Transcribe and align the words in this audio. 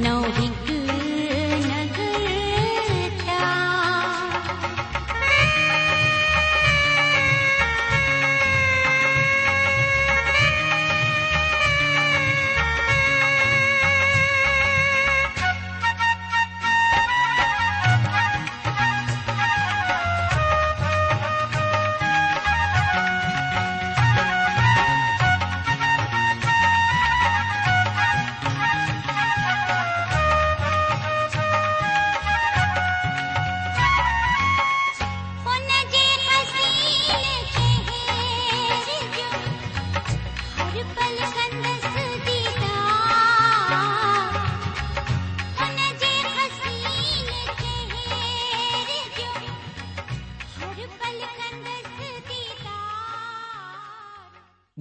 No. 0.00 0.22
he 0.22 0.59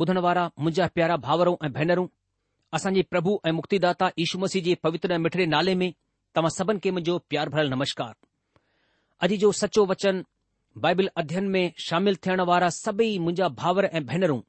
ॿुधण 0.09 0.17
वारा 0.25 0.43
मुंहिंजा 0.59 0.85
प्यारा 0.95 1.15
भाउरो 1.25 1.51
ऐं 1.65 1.71
भेनरूं 1.73 2.05
असांजे 2.73 3.01
प्रभु 3.09 3.31
ऐं 3.47 3.51
मुक्तिदाता 3.53 4.07
ईशू 4.23 4.39
मसीह 4.39 4.61
जे 4.63 4.73
पवित्र 4.83 5.13
ऐं 5.13 5.17
मिठड़े 5.25 5.45
नाले 5.53 5.73
में 5.81 5.91
तव्हां 6.35 6.49
सभिनि 6.55 6.79
खे 6.83 6.91
मुंहिंजो 6.91 7.17
प्यार 7.29 7.49
भरियलु 7.55 7.75
नमस्कार 7.75 8.13
अॼु 9.27 9.37
जो 9.43 9.51
सचो 9.61 9.85
वचन 9.91 10.23
बाइबल 10.85 11.09
अध्ययन 11.21 11.49
में 11.55 11.73
शामिल 11.87 12.15
थियण 12.25 12.41
वारा 12.51 12.69
सभई 12.77 13.11
मुंहिंजा 13.25 13.47
भाउर 13.61 13.85
ऐं 13.99 14.05
भेनरूं 14.11 14.39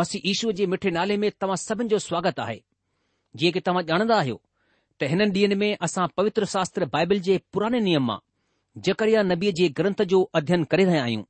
मसीह 0.00 0.28
ईशूअ 0.32 0.52
जे 0.60 0.66
मिठे 0.74 0.90
नाले 0.98 1.16
में 1.24 1.30
तव्हां 1.40 1.56
सभिनि 1.64 1.88
जो 1.94 1.98
स्वागत 2.06 2.40
आहे 2.46 2.60
जीअं 3.40 3.52
की 3.52 3.60
तव्हां 3.70 3.84
ॼाणंदा 3.90 4.18
आहियो 4.18 4.40
त 5.00 5.10
हिननि 5.14 5.30
ॾींहनि 5.40 5.58
में 5.64 5.70
असां 5.90 6.06
पवित्र 6.16 6.50
शास्त्र 6.54 6.90
बाइबल 6.96 7.20
जे 7.30 7.40
पुराणे 7.52 7.80
नियम 7.90 8.06
मां 8.12 8.18
जकरिया 8.90 9.22
नबीअ 9.34 9.52
जे 9.62 9.68
ग्रंथ 9.82 10.02
जो 10.14 10.22
अध्ययन 10.42 10.64
करे 10.74 10.84
रहिया 10.92 11.02
आहियूं 11.10 11.24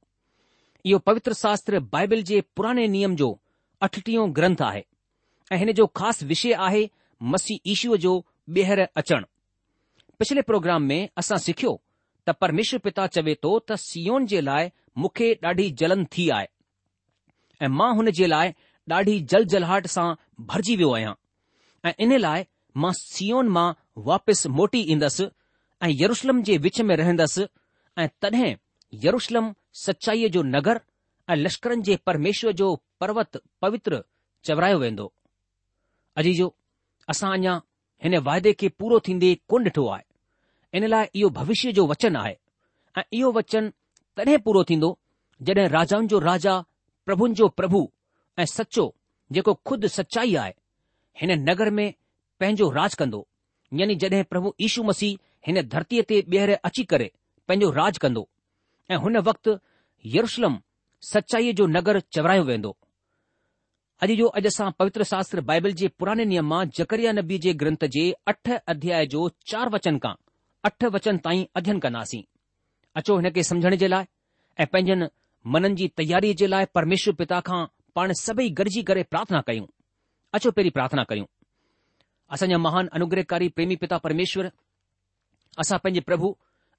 इहो 0.90 0.98
पवित्र 1.10 1.32
शास्त्र 1.42 1.78
बाइबिल 1.96 2.22
जे 2.30 2.40
पुराणे 2.56 2.86
नियम 2.94 3.14
जो 3.22 3.28
अठटीहो 3.82 4.26
ग्रंथ 4.36 4.60
आहे 4.66 4.82
ऐं 5.52 5.56
हिन 5.62 5.72
जो 5.80 5.86
ख़ासि 6.00 6.26
विषय 6.26 6.52
आहे 6.66 6.88
मसीह 7.32 7.70
ईशूअ 7.72 7.96
जो 8.04 8.14
ॿीहर 8.56 8.80
अचणु 9.02 9.26
पिछले 10.18 10.42
प्रोग्राम 10.50 10.82
में 10.90 11.00
असां 11.18 11.38
सिखियो 11.46 11.72
त 12.26 12.30
परमेश्वर 12.40 12.80
पिता 12.84 13.06
चवे 13.16 13.34
थो 13.42 13.58
त 13.70 13.76
सीओन 13.86 14.26
जे 14.32 14.40
लाइ 14.40 14.68
मूंखे 15.04 15.32
ॾाढी 15.44 15.70
जलन 15.82 16.04
थी 16.16 16.28
आहे 16.36 16.46
ऐं 17.64 17.68
मां 17.80 17.94
हुन 17.96 18.10
जे 18.20 18.26
लाइ 18.26 18.52
ॾाढी 18.92 19.18
जल 19.32 19.44
जलाहट 19.52 19.86
सां 19.96 20.08
भरिजी 20.50 20.76
वियो 20.76 20.90
आहियां 20.94 21.12
ऐं 21.88 21.92
इन 22.06 22.16
लाइ 22.18 22.44
मां 22.82 22.92
सीओन 23.02 23.48
मां 23.58 23.68
वापसि 24.08 24.48
मोटी 24.60 24.80
ईंदसि 24.92 25.24
ऐं 25.82 25.90
यरुशलम 26.02 26.42
जे 26.48 26.56
विच 26.66 26.80
में 26.90 26.96
रहंदसि 27.02 27.46
ऐं 28.02 28.08
तॾहिं 28.22 28.52
यरुशलम 29.04 29.52
सचाईअ 29.86 30.28
जो 30.36 30.42
नगर 30.56 30.80
ऐं 31.30 31.36
लश्करनि 31.36 31.82
जे 31.82 31.96
परमेश्वर 32.06 32.52
जो 32.58 32.66
पर्वत 33.00 33.36
पवित्र 33.62 34.02
चवरायो 34.44 34.78
वेंदो 34.78 35.12
अजीजो 36.18 36.54
असां 37.10 37.30
अञा 37.38 37.54
हिन 38.04 38.16
वाइदे 38.28 38.52
खे 38.60 38.68
पूरो 38.78 38.98
थींदे 39.08 39.34
कोन 39.50 39.64
ॾिठो 39.66 39.86
आहे 39.94 40.78
इन 40.78 40.86
लाइ 40.88 41.06
इहो 41.14 41.28
भविष्य 41.38 41.72
जो 41.78 41.86
वचन 41.92 42.16
आहे 42.16 42.34
ऐं 42.98 43.02
इहो 43.18 43.32
वचन 43.38 43.68
तॾहिं 44.16 44.38
पूरो 44.46 44.62
थींदो 44.70 44.90
जॾहिं 45.48 45.68
राजाउनि 45.76 46.06
जो 46.12 46.18
राजा 46.28 46.54
प्रभुनि 47.06 47.34
जो 47.40 47.48
प्रभु 47.60 47.80
ऐं 48.38 48.44
सचो 48.52 48.86
जेको 49.32 49.54
खुद 49.70 49.86
सचाई 49.96 50.34
आहे 50.42 50.52
हिन 51.22 51.30
नगर 51.48 51.70
में 51.78 51.92
पंहिंजो 52.40 52.70
राज 52.78 52.94
कंदो 53.02 53.26
यानी 53.80 53.94
जॾहिं 54.04 54.22
प्रभु 54.32 54.54
यीशू 54.60 54.82
मसीह 54.92 55.18
हिन 55.46 55.60
धरतीअ 55.74 56.02
ते 56.12 56.20
ॿीहर 56.30 56.52
अची 56.70 56.84
करे 56.94 57.10
पंहिंजो 57.48 57.70
राज 57.82 57.98
कंदो 58.06 58.28
ऐं 58.92 59.00
हुन 59.06 59.16
वक़्तु 59.30 59.56
यरुशलम 60.16 60.56
सचाईअ 61.12 61.52
जो 61.58 61.66
नगर 61.76 61.98
चवरायो 62.14 62.44
वेंदो 62.48 62.70
अॼु 64.04 64.14
जो 64.20 64.26
अॼु 64.38 64.46
असां 64.52 64.70
पवित्र 64.78 65.02
शास्त्र 65.10 65.40
बाइबल 65.50 65.72
जे 65.80 65.88
पुराने 66.00 66.24
नियम 66.32 66.48
मां 66.52 66.62
जकरिया 66.78 67.12
नबी 67.18 67.36
जे 67.44 67.52
ग्रंथ 67.60 67.84
जे 67.96 68.02
अठ 68.32 68.50
अध्याय 68.74 69.06
जो 69.12 69.20
चार 69.52 69.68
वचन 69.74 69.98
खां 70.06 70.12
अठ 70.70 70.84
वचन 70.96 71.18
ताईं 71.26 71.44
अध्यन 71.60 71.78
कंदासीं 71.84 72.22
अचो 73.00 73.16
हिन 73.20 73.30
खे 73.36 73.42
समझण 73.50 73.76
जे 73.84 73.88
लाइ 73.92 74.04
ऐं 74.58 74.66
पंहिंजनि 74.74 75.08
मननि 75.56 75.74
जी 75.80 75.88
तयारीअ 76.00 76.34
जे 76.42 76.46
लाइ 76.54 76.66
परमेश्वर 76.78 77.14
पिता 77.22 77.40
खां 77.48 77.60
पाण 77.98 78.12
सभई 78.22 78.48
गॾिजी 78.60 78.82
करे 78.90 79.02
प्रार्थना 79.14 79.40
कयूं 79.50 79.66
अचो 80.38 80.50
पहिरीं 80.58 80.74
प्रार्थना 80.80 81.04
करियूं 81.12 81.28
असांजा 82.36 82.58
महान 82.66 82.88
अनुग्रहकारी 83.00 83.48
प्रेमी 83.58 83.76
पिता 83.86 83.98
परमेश्वर 84.08 84.50
असां 85.64 85.78
पंहिंजे 85.84 86.04
प्रभु 86.10 86.32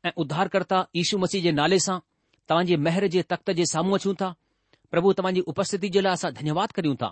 ऐं 0.08 0.12
उद्धारकर्ता 0.26 0.86
ईशू 1.04 1.18
मसीह 1.26 1.44
जे 1.48 1.52
नाले 1.64 1.80
सां 1.88 2.00
तव्हांजे 2.50 2.76
महिर 2.86 3.06
जे 3.14 3.22
तख़्त 3.32 3.50
जे 3.56 3.66
साम्हूं 3.72 3.96
अचूं 3.98 4.14
था 4.22 4.34
प्रभु 4.92 5.14
तव्हांजी 5.18 5.42
उपस्थिति 5.54 5.88
जे 5.96 6.02
लाइ 6.02 6.14
असां 6.18 6.32
धन्यवाद 6.40 6.72
करियूं 6.78 6.96
था 7.02 7.08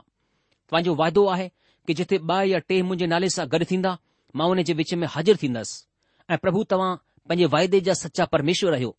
तव्हांजो 0.70 0.94
वाइदो 1.02 1.26
आहे 1.34 1.48
कि 1.88 1.94
जिथे 2.00 2.18
ॿ 2.28 2.42
या 2.50 2.60
टे 2.70 2.82
मुंहिंजे 2.82 3.06
नाले 3.14 3.30
सां 3.36 3.46
गॾु 3.52 3.66
थींदा 3.72 3.96
मां 4.40 4.48
उन 4.52 4.62
जे 4.70 4.74
विच 4.82 4.94
में 5.02 5.08
हाज़िर 5.16 5.38
थींदसि 5.42 6.34
ऐं 6.34 6.38
प्रभु 6.46 6.64
तव्हां 6.74 6.94
पंहिंजे 7.30 7.46
वाइदे 7.56 7.80
जा 7.88 7.94
सचा 8.04 8.26
परमेश्वर 8.36 8.74
आहियो 8.78 8.96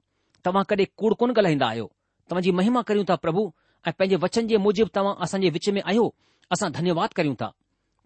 तव्हां 0.48 0.64
कॾहिं 0.72 0.86
कूड़ 1.00 1.12
कोन 1.22 1.32
ॻाल्हाईंदा 1.38 1.66
आहियो 1.74 1.90
तव्हांजी 2.30 2.50
महिमा 2.60 2.82
करियूं 2.90 3.04
था 3.08 3.16
प्रभु 3.24 3.46
ऐं 3.88 3.92
पंहिंजे 3.98 4.16
वचन 4.26 4.46
जे 4.52 4.56
मूजिबि 4.66 4.90
तव्हां 4.98 5.14
असांजे 5.26 5.50
विच 5.56 5.68
में 5.78 5.82
आयो 5.94 6.06
असां 6.56 6.70
धन्यवाद 6.78 7.18
करियूं 7.20 7.48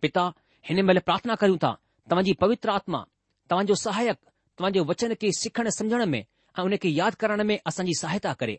पिता 0.04 0.24
हिन 0.68 0.84
महिल 0.86 0.98
प्रार्थना 1.10 1.34
करियूं 1.42 1.60
तव्हांजी 1.66 2.32
पवित्र 2.44 2.70
आत्मा 2.80 3.04
तव्हांजो 3.50 3.74
सहायक 3.84 4.16
तव्हां 4.16 4.86
वचन 4.92 5.14
खे 5.20 5.32
सिखण 5.42 5.68
सम्झण 5.80 6.06
में 6.14 6.22
ऐं 6.58 6.62
उन 6.68 6.76
खे 6.82 6.88
यादि 6.88 7.16
करण 7.20 7.42
में 7.48 7.58
असांजी 7.66 7.92
सहायता 8.00 8.32
करे 8.40 8.56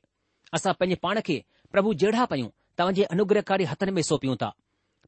असां 0.53 0.73
पंहिंजे 0.79 0.95
पाण 1.03 1.19
खे 1.25 1.37
प्रभु 1.71 1.93
जहिड़ा 2.01 2.25
पयूं 2.31 2.47
तव्हांजे 2.79 3.03
अनुग्रहकारी 3.15 3.63
हथनि 3.71 3.91
में 3.95 4.01
सौंपियूं 4.09 4.35
था 4.43 4.51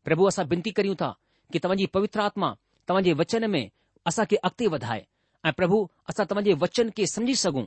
प्रभु 0.06 0.26
असां 0.28 0.48
बिनती 0.48 0.72
करियूं 0.78 0.96
था 1.02 1.14
कि 1.54 1.60
तव्हांजी 1.64 1.86
पवित्र 1.96 2.20
आत्मा 2.22 2.54
तव्हांजे 2.88 3.14
वचन 3.22 3.50
में 3.52 3.64
असां 4.10 4.26
अॻिते 4.36 4.68
वधाए 4.76 5.04
ऐं 5.48 5.52
प्रभु 5.60 5.88
असां 6.10 6.26
तव्हांजे 6.32 6.54
वचन 6.64 6.90
खे 6.98 7.08
समझी 7.16 7.36
सघूं 7.46 7.64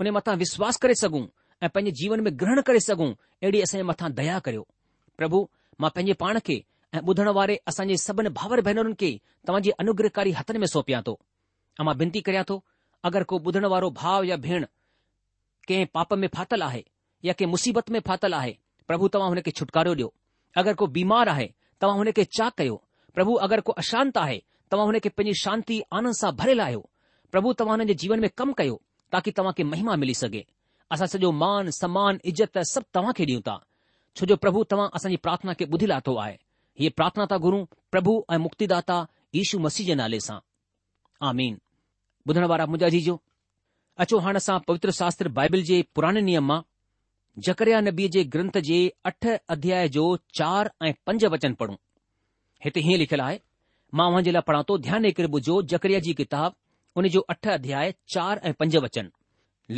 उनजे 0.00 0.10
मथां 0.18 0.36
विश्वास 0.44 0.76
करे 0.82 0.94
सघूं 1.04 1.24
ऐं 1.62 1.68
पंहिंजे 1.74 1.92
जीवन 2.02 2.20
में 2.24 2.30
ग्रहण 2.40 2.60
करे 2.66 2.80
सघूं 2.88 3.10
अहिड़ी 3.42 3.60
असांजे 3.66 3.82
मथां 3.90 4.10
दया 4.20 4.38
करियो 4.46 4.66
प्रभु 5.18 5.46
मां 5.80 5.90
पंहिंजे 5.96 6.14
पाण 6.24 6.38
खे 6.46 6.60
ऐं 6.94 7.00
ॿुधण 7.08 7.28
वारे 7.38 7.56
असांजे 7.70 7.96
सभिनी 8.06 8.28
भावर 8.40 8.60
भेनरुनि 8.68 8.94
खे 9.00 9.10
तव्हांजे 9.48 9.70
अनुग्रहकारी 9.84 10.32
हथनि 10.38 10.58
में 10.62 10.66
सौंपिया 10.74 11.00
थो 11.06 11.14
ऐं 11.80 11.84
मां 11.88 11.96
बिनती 12.02 12.20
करियां 12.28 12.44
थो 12.50 12.56
अगर 13.04 13.22
को 13.30 13.38
ॿुधण 13.38 13.64
वारो 13.72 13.90
भाउ 13.98 14.22
या 14.24 14.36
भेण 14.46 14.64
कंहिं 15.68 15.86
पाप 15.94 16.12
में 16.22 16.28
फाथल 16.34 16.62
आहे 16.62 16.84
या 17.24 17.32
कंहिं 17.32 17.50
मुसीबत 17.50 17.90
में 17.96 18.00
फाथल 18.06 18.34
आहे 18.34 18.56
प्रभु 18.88 19.08
तव्हां 19.14 19.28
हुन 19.30 19.40
खे 19.40 19.50
छुटकारो 19.50 19.92
ॾियो 19.94 20.12
अगरि 20.58 20.74
को 20.82 20.86
बीमार 20.96 21.28
आहे 21.28 21.50
तव्हां 21.80 21.96
हुन 21.98 22.10
खे 22.16 22.24
चा 22.38 22.48
कयो 22.58 22.82
प्रभु 23.14 23.34
अगरि 23.46 23.62
को 23.68 23.72
अशांत 23.82 24.18
आहे 24.18 24.42
तव्हां 24.70 24.86
हुन 24.86 24.98
खे 24.98 25.08
पंहिंजी 25.08 25.40
शांती 25.42 25.80
आनंद 26.00 26.14
सां 26.20 26.32
भरे 26.42 26.54
लाहियो 26.54 26.88
प्रभु 27.32 27.52
तव्हां 27.60 27.78
हुन 27.78 27.86
जे 27.86 27.94
जीवन 28.04 28.20
में 28.20 28.28
कमु 28.38 28.52
कयो 28.62 28.80
ताकी 29.12 29.30
तव्हां 29.38 29.52
खे 29.58 29.64
महिमा 29.72 29.96
मिली 30.04 30.14
सघे 30.22 30.44
असां 30.92 31.06
सॼो 31.14 31.30
मान 31.42 31.70
सम्मान 31.78 32.20
इज़त 32.32 32.58
सभु 32.72 32.86
तव्हां 32.98 33.12
खे 33.20 33.24
ॾियूं 33.24 33.40
था 33.48 33.58
छो 34.16 34.26
जो 34.32 34.36
प्रभु 34.46 34.64
तव्हां 34.74 34.88
असांजी 35.00 35.16
प्रार्थना 35.28 35.52
खे 35.60 35.64
ॿुधी 35.74 35.86
लाथो 35.94 36.16
आहे 36.24 36.36
हीअ 36.80 36.90
प्रार्थना 36.96 37.26
था 37.32 37.36
गुरू 37.46 37.64
प्रभु 37.92 38.22
ऐं 38.32 38.38
मुक्तिदाता 38.48 39.00
यीशू 39.34 39.58
मसीह 39.68 39.86
जे 39.86 39.94
नाले 40.02 40.20
सां 40.28 40.38
आमीन 41.32 41.58
ॿुधण 42.26 42.44
वारा 42.50 42.64
मुंहिंजा 42.66 42.88
जीजो 42.94 43.16
अचो 44.02 44.18
हाणे 44.24 44.36
असां 44.36 44.58
पवित्र 44.66 44.90
शास्त्र 44.98 45.28
बाइबिल 45.38 45.62
जे 45.70 45.80
पुराणे 45.94 46.20
नियम 46.28 46.46
मां 46.50 46.60
जकरिया 47.46 47.80
नबीअ 47.86 48.08
जे 48.14 48.22
ग्रंथ 48.34 48.58
जे 48.68 48.78
अठ 49.10 49.26
अध्याय 49.54 49.88
जो 49.96 50.04
चार 50.38 50.70
ऐं 50.86 50.92
पंज 51.06 51.24
वचन 51.34 51.52
पढ़ूं 51.62 51.76
हिते 52.64 52.80
हीअं 52.86 52.98
लिखियलु 52.98 53.22
आहे 53.24 53.38
मां 53.98 54.06
उनजे 54.16 54.32
लाइ 54.36 54.42
पढ़ां 54.50 54.62
थो 54.68 54.76
ध्यानु 54.86 55.08
ॾेकरे 55.10 55.26
ॿुधो 55.38 55.60
जकरिया 55.74 56.00
जी 56.06 56.14
किताब 56.20 56.52
उन 57.02 57.08
जो 57.16 57.20
अठ 57.34 57.48
अध्याय 57.58 57.92
चार 58.14 58.40
ऐं 58.44 58.52
पंज 58.60 58.76
वचन 58.86 59.08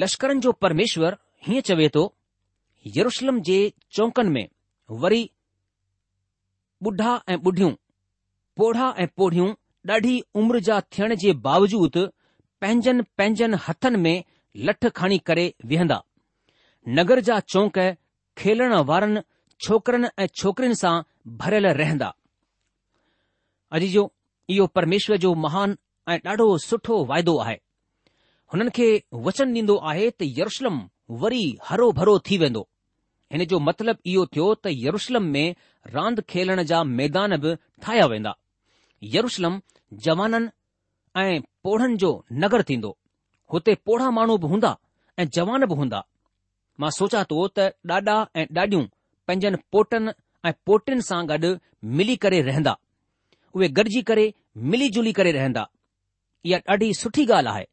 लश्करनि 0.02 0.40
जो 0.46 0.52
परमेश्वर 0.64 1.16
हीअं 1.46 1.66
चवे 1.70 1.88
थो 1.96 2.04
यरुशलम 2.96 3.40
जे 3.48 3.58
चौकनि 3.98 4.30
में 4.36 4.46
वरी 5.04 5.22
ॿुढा 6.88 7.16
ऐं 7.32 7.36
ॿुढियूं 7.48 7.72
पोढ़ा 8.56 8.88
ऐं 9.02 9.06
पोढ़ियूं 9.16 9.48
ॾाढी 9.90 10.20
उमिरि 10.40 10.60
जा 10.68 10.78
थियण 10.94 11.14
जे 11.24 11.32
बावजूद 11.48 11.96
पंहिंजनि 12.60 13.02
पंहिंजनि 13.18 13.56
हथनि 13.68 13.98
में 14.04 14.18
लठ 14.66 14.82
खणी 14.98 15.18
करे 15.28 15.46
विहंदा 15.70 15.98
नगर 16.96 17.20
जा 17.28 17.38
चौंक 17.52 17.76
खेलण 18.38 18.72
वारनि 18.90 19.20
छोकरनि 19.64 20.08
ऐं 20.22 20.26
छोकरिन 20.40 20.74
सां 20.82 20.94
भरियल 21.42 21.66
रहंदा 21.80 22.08
अॼु 23.76 23.88
जो 23.96 24.02
इहो 24.54 24.66
परमेश्वर 24.78 25.16
जो 25.24 25.34
महान 25.44 25.76
ऐं 26.12 26.18
ॾाढो 26.26 26.46
सुठो 26.68 26.94
वाइदो 27.10 27.36
आहे 27.44 27.56
हुननि 28.52 28.70
खे 28.76 28.86
वचन 29.26 29.48
ॾींदो 29.56 29.76
आहे 29.90 30.08
त 30.20 30.28
यरुशलम 30.38 30.78
वरी 31.22 31.42
हरो 31.68 31.90
भरो 31.98 32.18
थी 32.30 32.38
वेंदो 32.44 32.62
हिन 33.32 33.44
जो 33.52 33.58
मतिलबु 33.68 34.02
इहो 34.12 34.24
थियो 34.34 34.46
त 34.62 34.72
यरुूशलम 34.84 35.24
में 35.36 35.46
रांदि 35.96 36.22
खेलण 36.32 36.62
जा 36.72 36.82
मैदान 37.00 37.36
बि 37.44 37.54
ठाहिया 37.82 38.06
वेंदा 38.12 38.32
यरुशलम 39.16 39.60
जवाननि 40.06 40.48
ऐं 41.16 41.40
पोढ़नि 41.64 41.96
जो 41.96 42.12
नगर 42.32 42.62
थींदो 42.68 42.96
हुते 43.52 43.74
पोढा 43.86 44.10
माण्हू 44.16 44.36
बि 44.38 44.46
हूंदा 44.48 44.76
ऐं 45.18 45.28
जवान 45.36 45.64
बि 45.66 45.74
हूंदा 45.78 46.02
मां 46.80 46.90
सोचा 46.98 47.22
थो 47.30 47.46
त 47.58 47.72
ॾाॾा 47.90 48.14
ऐं 48.40 48.46
ॾाॾियूं 48.56 48.84
पंहिंजनि 49.28 49.56
पोटनि 49.72 50.12
ऐं 50.48 50.52
पोटियुनि 50.66 51.02
सां 51.08 51.22
गॾु 51.28 51.54
मिली 51.98 52.16
करे 52.24 52.40
रहंदा 52.48 52.76
उहे 53.54 53.68
गॾिजी 53.78 54.02
करे 54.10 54.32
मिली 54.70 54.88
जुली 54.96 55.12
करे 55.18 55.32
रहंदा 55.38 55.66
इहा 56.46 56.58
ॾाढी 56.72 56.92
सुठी 57.02 57.26
ॻाल्हि 57.26 57.52
आहे 57.54 57.66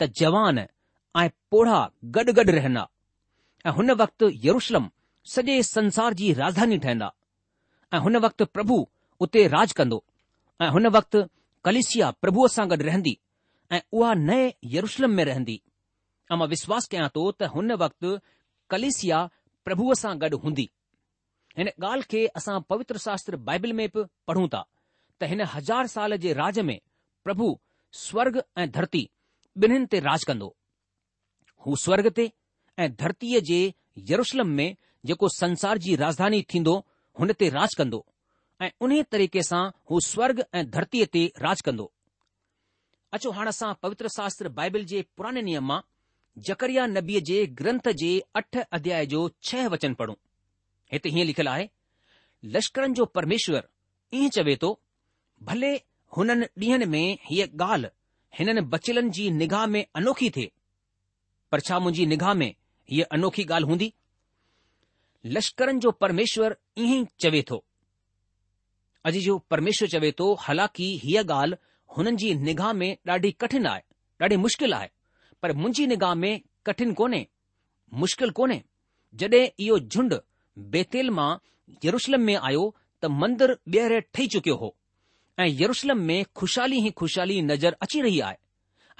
त 0.00 0.10
जवान 0.20 0.58
ऐं 0.58 1.28
पोढा 1.50 1.78
गॾु 2.16 2.32
गॾु 2.38 2.44
रहंदा 2.58 2.86
ऐं 3.66 3.72
हुन 3.78 3.90
वक़्तु 4.02 4.30
यरुशलम 4.46 4.88
सॼे 5.34 5.62
संसार 5.62 6.14
जी 6.20 6.32
राजधानी 6.42 6.78
ठहंदा 6.84 7.12
ऐं 7.94 7.98
हुन 8.06 8.16
वक़्तु 8.26 8.44
प्रभु 8.56 8.86
उते 9.24 9.46
राज 9.54 9.72
कंदो 9.78 10.02
ऐं 10.62 10.70
हुन 10.76 10.86
वक़्तु 10.98 11.24
कलिसिया 11.66 12.06
प्रभुअ 12.22 12.46
सां 12.52 12.64
गॾु 12.70 12.84
रहंदी 12.86 13.16
ऐं 13.76 13.80
उहा 13.98 14.12
नए 14.28 14.46
यरुशलम 14.76 15.10
में 15.18 15.24
रहंदी 15.28 15.60
ऐं 16.32 16.36
मां 16.40 16.48
विश्वास 16.54 16.86
कयां 16.94 17.08
थो 17.16 17.26
त 17.32 17.50
हुन 17.56 17.72
वक़्तु 17.82 18.14
कलिसिया 18.74 19.18
प्रभुअ 19.68 19.94
सां 20.02 20.14
गॾु 20.24 20.38
हूंदी 20.46 20.68
हिन 21.58 21.68
ॻाल्हि 21.86 22.08
खे 22.14 22.26
असां 22.40 22.60
पवित्र 22.72 22.98
शास्त्र 23.06 23.36
बाइबिल 23.50 23.72
में 23.80 23.86
बि 23.96 24.04
पढ़ूं 24.30 24.46
था 24.54 24.62
त 25.20 25.30
हिन 25.32 25.42
हज़ार 25.54 25.86
साल 25.94 26.16
जे 26.26 26.32
राज 26.40 26.58
में 26.70 26.78
प्रभु 27.28 27.48
स्वर्ग 28.06 28.42
ऐं 28.62 28.68
धरती 28.78 29.02
ॿिन्हिनि 29.64 29.86
ते 29.94 30.00
राज 30.10 30.24
कंदो 30.30 30.50
हू 31.64 31.76
स्वर्ग 31.86 32.08
ते 32.20 32.30
ऐं 32.82 32.88
धरतीअ 33.04 33.40
जे 33.52 33.58
यरुशलम 34.12 34.54
में 34.60 34.66
जेको 35.10 35.28
संसार 35.40 35.78
जी 35.86 35.94
राजधानी 36.06 36.42
थींदो 36.54 36.74
हुन 37.20 37.32
ते 37.42 37.48
राज 37.58 37.74
कंदो 37.82 38.04
ऐं 38.62 38.70
उन 38.86 38.92
तरीक़े 39.12 39.42
सां 39.42 39.62
हू 39.90 40.00
स्वर्ग 40.06 40.40
ऐं 40.58 40.62
धरतीअ 40.74 41.06
ते 41.14 41.20
राज 41.44 41.60
कंदो 41.66 41.86
अचो 43.16 43.30
हाणे 43.36 43.48
असां 43.54 43.70
पवित्र 43.82 44.08
शास्त्र 44.16 44.48
बाइबिल 44.58 44.84
जे 44.92 45.00
पुराने 45.16 45.42
नियम 45.48 45.64
मां 45.70 45.78
जकरिया 46.48 46.84
नबीअ 46.92 47.20
जे 47.30 47.38
ग्रंथ 47.60 47.88
जे 48.02 48.10
अठ 48.40 48.58
अध्याय 48.78 49.06
जो 49.14 49.22
छह 49.48 49.66
वचन 49.74 49.94
पढ़ूं 50.02 50.14
हिते 50.94 51.10
हीअं 51.16 51.26
लिखियलु 51.30 51.50
आहे 51.54 51.66
लश्करनि 52.56 52.94
जो 53.00 53.04
परमेश्वर 53.18 53.66
ई 54.20 54.28
चवे 54.38 54.54
थो 54.62 54.70
भले 55.50 55.72
हुननि 56.16 56.46
ॾींहनि 56.66 56.86
में 56.94 57.18
हीअ 57.30 57.46
ॻाल्हि 57.66 57.90
हिननि 58.38 58.60
बचिलनि 58.76 59.10
जी 59.18 59.28
निगाह 59.42 59.66
में 59.74 59.84
अनोखी 60.00 60.30
थे 60.36 60.46
पर 61.52 61.60
छा 61.68 61.78
मुंहिंजी 61.84 62.06
निगाह 62.14 62.34
में 62.42 62.48
हीअ 62.92 63.04
अनोखी 63.18 63.44
ॻाल्हि 63.56 63.70
हूंदी 63.72 63.90
लश्करनि 65.36 65.78
जो 65.86 65.90
परमेश्वरु 66.06 66.82
ई 66.88 67.04
चवे 67.26 67.44
थो 67.52 67.64
अॼु 69.08 69.20
जो 69.20 69.36
परमेश्वर 69.50 69.88
चवे 69.92 70.10
थो 70.18 70.26
हालांकि 70.40 70.86
हीअ 71.04 71.22
ॻाल्हि 71.32 71.56
हुननि 71.96 72.16
जी 72.22 72.32
निगाह 72.48 72.72
में 72.80 72.90
ॾाढी 73.10 73.30
कठिन 73.40 73.66
आहे 73.66 73.82
ॾाढी 74.22 74.36
मुश्किल 74.42 74.74
आहे 74.74 74.88
पर 75.42 75.52
मुंहिंजी 75.62 75.86
निगाह 75.92 76.14
में 76.24 76.40
कठिन 76.66 76.92
कोन्हे 77.00 77.26
मुश्किल 78.02 78.30
कोन्हे 78.40 78.62
जडि॒ 79.22 79.44
इहो 79.66 79.78
झुंड 79.78 80.14
बेतेल 80.76 81.10
मां 81.18 81.30
यरुशलम 81.84 82.20
में 82.28 82.34
आयो 82.36 82.62
त 83.02 83.06
मंदरु 83.22 83.54
ॿीहर 83.74 83.98
ठही 84.14 84.26
चुकियो 84.34 84.56
हो 84.62 84.74
ऐं 85.40 85.48
यरुशलम 85.62 86.00
में 86.10 86.18
ख़ुशहाली 86.36 86.78
ई 86.86 86.90
खु़शहाली 87.02 87.40
नज़र 87.50 87.76
अची 87.86 88.00
रही 88.06 88.20
आहे 88.28 88.38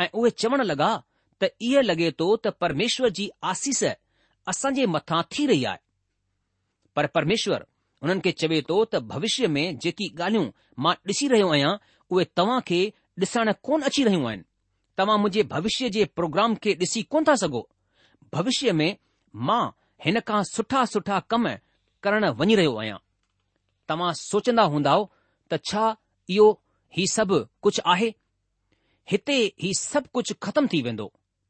ऐ 0.05 0.09
उहे 0.19 0.31
चवण 0.43 0.63
लगा 0.73 0.91
त 1.43 1.51
इहा 1.69 1.81
लगे 1.91 2.11
थो 2.21 2.35
त 2.37 2.55
परमेश्वर 2.63 3.09
जी 3.21 3.31
आसीस 3.53 3.85
असांजे 4.53 4.87
मथां 4.97 5.23
थी 5.35 5.47
रही 5.47 5.65
आहे 5.73 7.07
परमेश्वर 7.19 7.65
उन्हनि 8.03 8.21
खे 8.25 8.31
चवे 8.41 8.57
थो 8.69 8.77
त 8.93 8.97
भविष्य 9.11 9.47
में 9.57 9.65
जेकी 9.83 10.07
ॻाल्हियूं 10.21 10.47
मां 10.85 10.95
ॾिसी 11.11 11.27
रहियो 11.33 11.51
आहियां 11.57 11.71
उहे 12.15 12.25
तव्हां 12.39 12.61
खे 12.71 12.79
ॾिसण 13.25 13.53
कोन 13.67 13.83
अची 13.89 14.05
रहियूं 14.09 14.25
आहिनि 14.31 14.43
तव्हां 14.99 15.19
मुंहिंजे 15.25 15.43
भविष्य 15.55 15.89
जे 15.97 16.05
प्रोग्राम 16.19 16.55
खे 16.65 16.73
ॾिसी 16.81 17.03
कोन 17.15 17.25
था 17.29 17.35
सघो 17.43 17.61
भविष्य 18.37 18.73
में 18.81 18.89
मां 19.49 19.63
हिन 20.07 20.21
खां 20.31 20.43
सुठा 20.51 20.85
सुठा 20.95 21.21
कम 21.35 21.49
करण 22.07 22.27
वञी 22.41 22.55
रहियो 22.63 22.75
आहियां 22.83 22.99
तव्हां 23.93 24.13
सोचंदा 24.23 24.63
हूंदा 24.75 24.97
त 25.53 25.61
छा 25.71 25.85
इहो 26.39 26.49
ही 26.97 27.07
सभु 27.15 27.39
कुझु 27.69 27.83
आहे 27.95 28.11
हिते 29.13 29.39
ही 29.67 29.73
सभु 29.83 30.09
कुझु 30.19 30.35
ख़तम 30.47 30.67
थी 30.75 30.83
वेंदो 30.89 31.07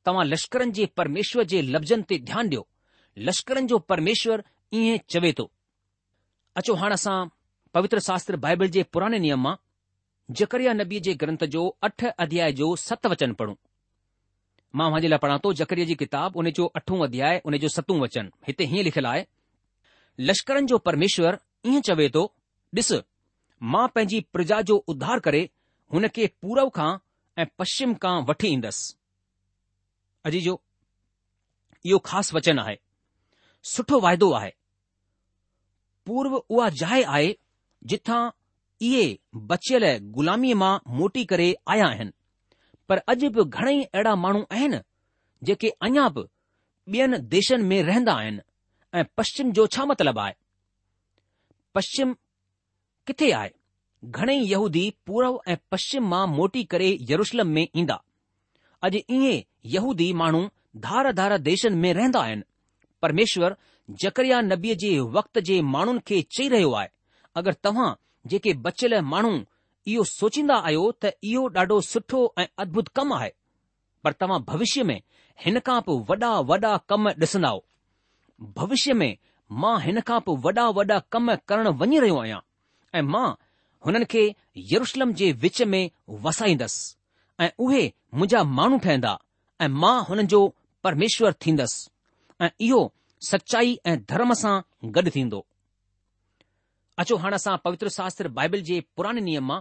तव्हां 0.09 0.27
लश्करनि 0.35 0.73
जे 0.81 0.87
परमेश्वर 1.03 1.45
जे 1.55 1.63
लफ़्ज़नि 1.73 2.09
ते 2.13 2.19
ध्यानु 2.33 2.49
ॾियो 2.51 2.67
लश्करनि 3.31 3.67
जो 3.75 3.79
परमेश्वर 3.95 4.45
ईअं 4.81 4.99
चवे 5.13 5.33
थो 5.41 5.51
अचो 6.59 6.75
हाणे 6.81 6.95
असां 6.95 7.25
पवित्र 7.75 7.99
शास्त्र 8.07 8.37
बाइबल 8.45 8.67
जे 8.77 8.83
पुराने 8.93 9.19
नियम 9.25 9.43
मां 9.43 9.55
जकरिया 10.41 10.73
नबीअ 10.81 11.01
जे 11.07 11.13
ग्रंथ 11.23 11.45
जो 11.55 11.63
अठ 11.89 12.05
अध्याय 12.25 12.53
जो 12.61 12.75
सत 12.83 13.07
वचन 13.13 13.33
पढ़ूं 13.41 13.55
मां 14.81 14.91
पढ़ा 15.25 15.37
थो 15.45 15.53
जकरीअ 15.61 15.87
जी 15.87 15.95
किताब, 16.03 16.37
उन 16.43 16.51
जो 16.59 16.67
अठो 16.81 16.99
अध्याय 17.07 17.41
उन 17.51 17.57
जो 17.65 17.69
सतों 17.77 17.99
वचन 18.01 18.29
हिते 18.49 18.65
हीअं 18.73 18.85
लिखियलु 18.89 19.09
आहे 19.13 19.25
लश्करनि 20.31 20.67
जो 20.73 20.79
परमेश्वर 20.91 21.39
ईअं 21.73 21.81
चवे 21.91 22.09
थो 22.19 22.25
ॾिस 22.79 22.93
मां 23.75 23.87
पंहिंजी 23.95 24.21
प्रजा 24.37 24.61
जो 24.71 24.77
उधार 24.95 25.21
करे 25.27 25.41
हुन 25.97 26.09
खे 26.15 26.27
पूरव 26.43 26.69
खां 26.79 26.91
ऐं 27.43 27.47
पश्चिम 27.59 27.95
खां 28.05 28.15
वठी 28.31 28.49
ईंदुसि 28.59 28.97
अॼु 30.31 30.41
जो 30.47 30.55
इहो 31.91 31.99
ख़ासि 32.09 32.37
वचन 32.37 32.59
आहे 32.65 32.77
सुठो 33.73 33.99
वाइदो 34.07 34.31
आहे 34.39 34.51
पूर्व 36.07 36.35
उहा 36.37 36.69
जाइ 36.83 37.03
आहे 37.17 37.35
जिथां 37.93 38.23
इहे 38.87 39.05
बचियल 39.51 39.85
ग़ुलामीअ 40.17 40.55
मां 40.63 40.73
मोटी 41.01 41.25
करे 41.33 41.49
आया 41.75 41.87
आहिनि 41.95 42.13
पर 42.89 42.99
अॼु 43.15 43.31
बि 43.37 43.45
घणेई 43.45 43.83
अहिड़ा 43.85 44.15
माण्हू 44.25 44.45
आहिनि 44.59 44.81
जेके 45.51 45.69
अञा 45.89 46.09
बि 46.19 46.27
ॿियनि 46.95 47.19
देशनि 47.35 47.65
में 47.73 47.83
रहंदा 47.89 48.13
आहिनि 48.23 48.41
ऐं 49.01 49.05
पश्चिम 49.17 49.53
जो 49.59 49.67
छा 49.75 49.85
मतिलबु 49.91 50.21
आहे 50.21 50.35
पश्चिम 51.75 52.15
किथे 53.07 53.31
आहे 53.41 53.51
घणेई 54.19 54.45
यहूदी 54.51 54.85
पूर्व 55.07 55.41
ऐं 55.53 55.57
पश्चिम 55.75 56.09
मां 56.15 56.27
मोटी 56.37 56.63
करे 56.75 56.89
येरुशलम 57.11 57.55
में 57.59 57.67
ईंदा 57.83 57.99
अॼु 58.89 59.01
इहे 59.17 59.35
यूदी 59.77 60.13
माण्हू 60.23 60.43
धार 60.87 61.13
धार 61.21 61.37
देशनि 61.51 61.77
में 61.85 61.93
रहंदा 61.99 62.21
आहिनि 62.27 62.43
परमेश्वर 63.03 63.57
जकरिया 64.01 64.41
नबीअ 64.41 64.75
जे 64.83 64.99
वक़्त 65.17 65.39
जे 65.47 65.61
माण्हुनि 65.71 66.01
खे 66.07 66.21
चई 66.37 66.49
रहियो 66.49 66.73
आहे 66.81 66.89
अगरि 67.37 67.55
तव्हां 67.65 67.93
जेके 68.31 68.53
बचियल 68.67 69.01
माण्हू 69.13 69.33
इहो 69.93 70.05
सोचींदा 70.11 70.57
आहियो 70.57 70.91
त 71.03 71.11
इहो 71.31 71.47
ॾाढो 71.57 71.81
सुठो 71.91 72.21
ऐं 72.39 72.47
अद्भुत 72.65 72.89
कमु 72.97 73.15
आहे 73.15 73.31
पर 74.05 74.13
तव्हां 74.21 74.39
भविष्य 74.51 74.83
में 74.91 75.01
हिन 75.45 75.59
खां 75.67 75.81
पोइ 75.89 75.99
वॾा 76.09 76.31
वॾा 76.51 76.77
कम 76.89 77.09
ॾिसंदा 77.11 77.53
भविष्य 78.61 78.93
में 79.01 79.17
मां 79.65 79.79
हिन 79.87 80.01
खां 80.11 80.21
पोइ 80.27 80.37
वॾा 80.45 80.69
वॾा 80.79 80.99
कम 81.13 81.35
करण 81.49 81.69
वञी 81.83 81.99
रहियो 82.07 82.19
आहियां 82.23 82.41
ऐं 82.99 83.03
मां 83.15 83.27
हुननि 83.87 84.05
खे 84.13 84.23
यरुशलम 84.73 85.13
जे 85.23 85.33
विच 85.45 85.63
में 85.75 85.83
वसाईंदसि 86.29 86.97
ऐं 87.45 87.51
उहे 87.67 87.85
मुंहिंजा 88.15 88.43
माण्हू 88.61 88.79
ठहंदा 88.87 89.19
ऐं 89.61 89.69
मां 89.83 89.95
हुननि 90.09 90.23
जो 90.35 90.41
परमेश्वर 90.85 91.33
थींदसि 91.47 91.89
ऐं 92.45 92.51
इहो 92.67 92.81
सचाई 93.31 93.77
ऐं 93.91 93.97
धर्म 94.13 94.33
सां 94.43 94.55
गॾु 94.95 95.11
थींदो 95.17 95.41
अचो 97.03 97.15
हाणे 97.23 97.35
असां 97.41 97.57
पवित्र 97.65 97.89
शास्त्र 97.97 98.29
बाइबल 98.39 98.61
जे 98.69 98.79
पुराणे 98.97 99.21
नियम 99.29 99.47
मां 99.51 99.61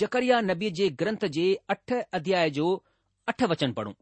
जकरिया 0.00 0.40
नबीअ 0.48 0.70
जे 0.80 0.88
ग्रंथ 1.00 1.24
जे 1.36 1.46
अठ 1.74 1.94
अध्याय 2.18 2.50
जो 2.58 2.66
अठ 3.32 3.42
वचन 3.52 3.72
पढ़ूं 3.78 3.92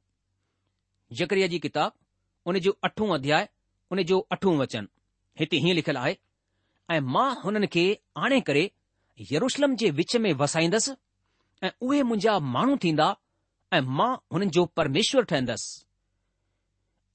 जकरिया 1.20 1.46
जी 1.54 1.58
किताब 1.66 2.50
उन 2.52 2.58
जो 2.66 2.76
अठो 2.90 3.10
अध्याय 3.18 3.48
उन 3.94 4.02
जो 4.10 4.18
अठो 4.36 4.54
वचन 4.62 4.88
हिते 5.40 5.56
हीअं 5.64 5.74
लिखियलु 5.80 5.98
आहे 6.00 6.14
ऐं 6.94 7.00
मां 7.14 7.28
हुननि 7.44 7.66
खे 7.72 7.84
आणे 8.26 8.40
करे 8.50 8.66
यरुशलम 9.32 9.74
जे 9.82 9.90
विच 10.00 10.16
में 10.24 10.32
वसाईंदसि 10.42 10.92
ऐं 11.66 11.70
उहे 11.86 12.02
मुंहिंजा 12.10 12.38
माण्हू 12.56 12.76
थींदा 12.84 13.08
ऐं 13.76 13.80
मां 13.98 14.10
हुननि 14.34 14.50
जो 14.56 14.64
परमेश्वर 14.80 15.28
ठहंदसि 15.32 15.76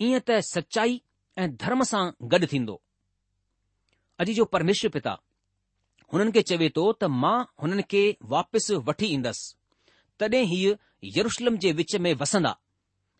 ईअं 0.07 0.23
त 0.29 0.39
सचाई 0.53 1.01
ऐं 1.41 1.49
धर्म 1.61 1.83
सां 1.91 2.03
गॾु 2.31 2.45
थींदो 2.51 2.75
अॼु 4.19 4.33
जो 4.39 4.45
परमेश्वर 4.55 4.89
पिता 4.95 5.13
हुननि 6.13 6.31
खे 6.31 6.41
चवे 6.49 6.69
थो 6.75 6.83
त 6.91 7.03
मां 7.23 7.37
हुननि 7.63 7.83
खे 7.91 8.01
वापसि 8.33 8.75
वठी 8.89 9.07
ईंदसि 9.13 9.53
तॾहिं 10.19 10.43
हीउ 10.51 10.75
यरुशलम 11.17 11.57
जे 11.63 11.71
विच 11.79 11.95
में 12.05 12.13
वसंदा 12.21 12.53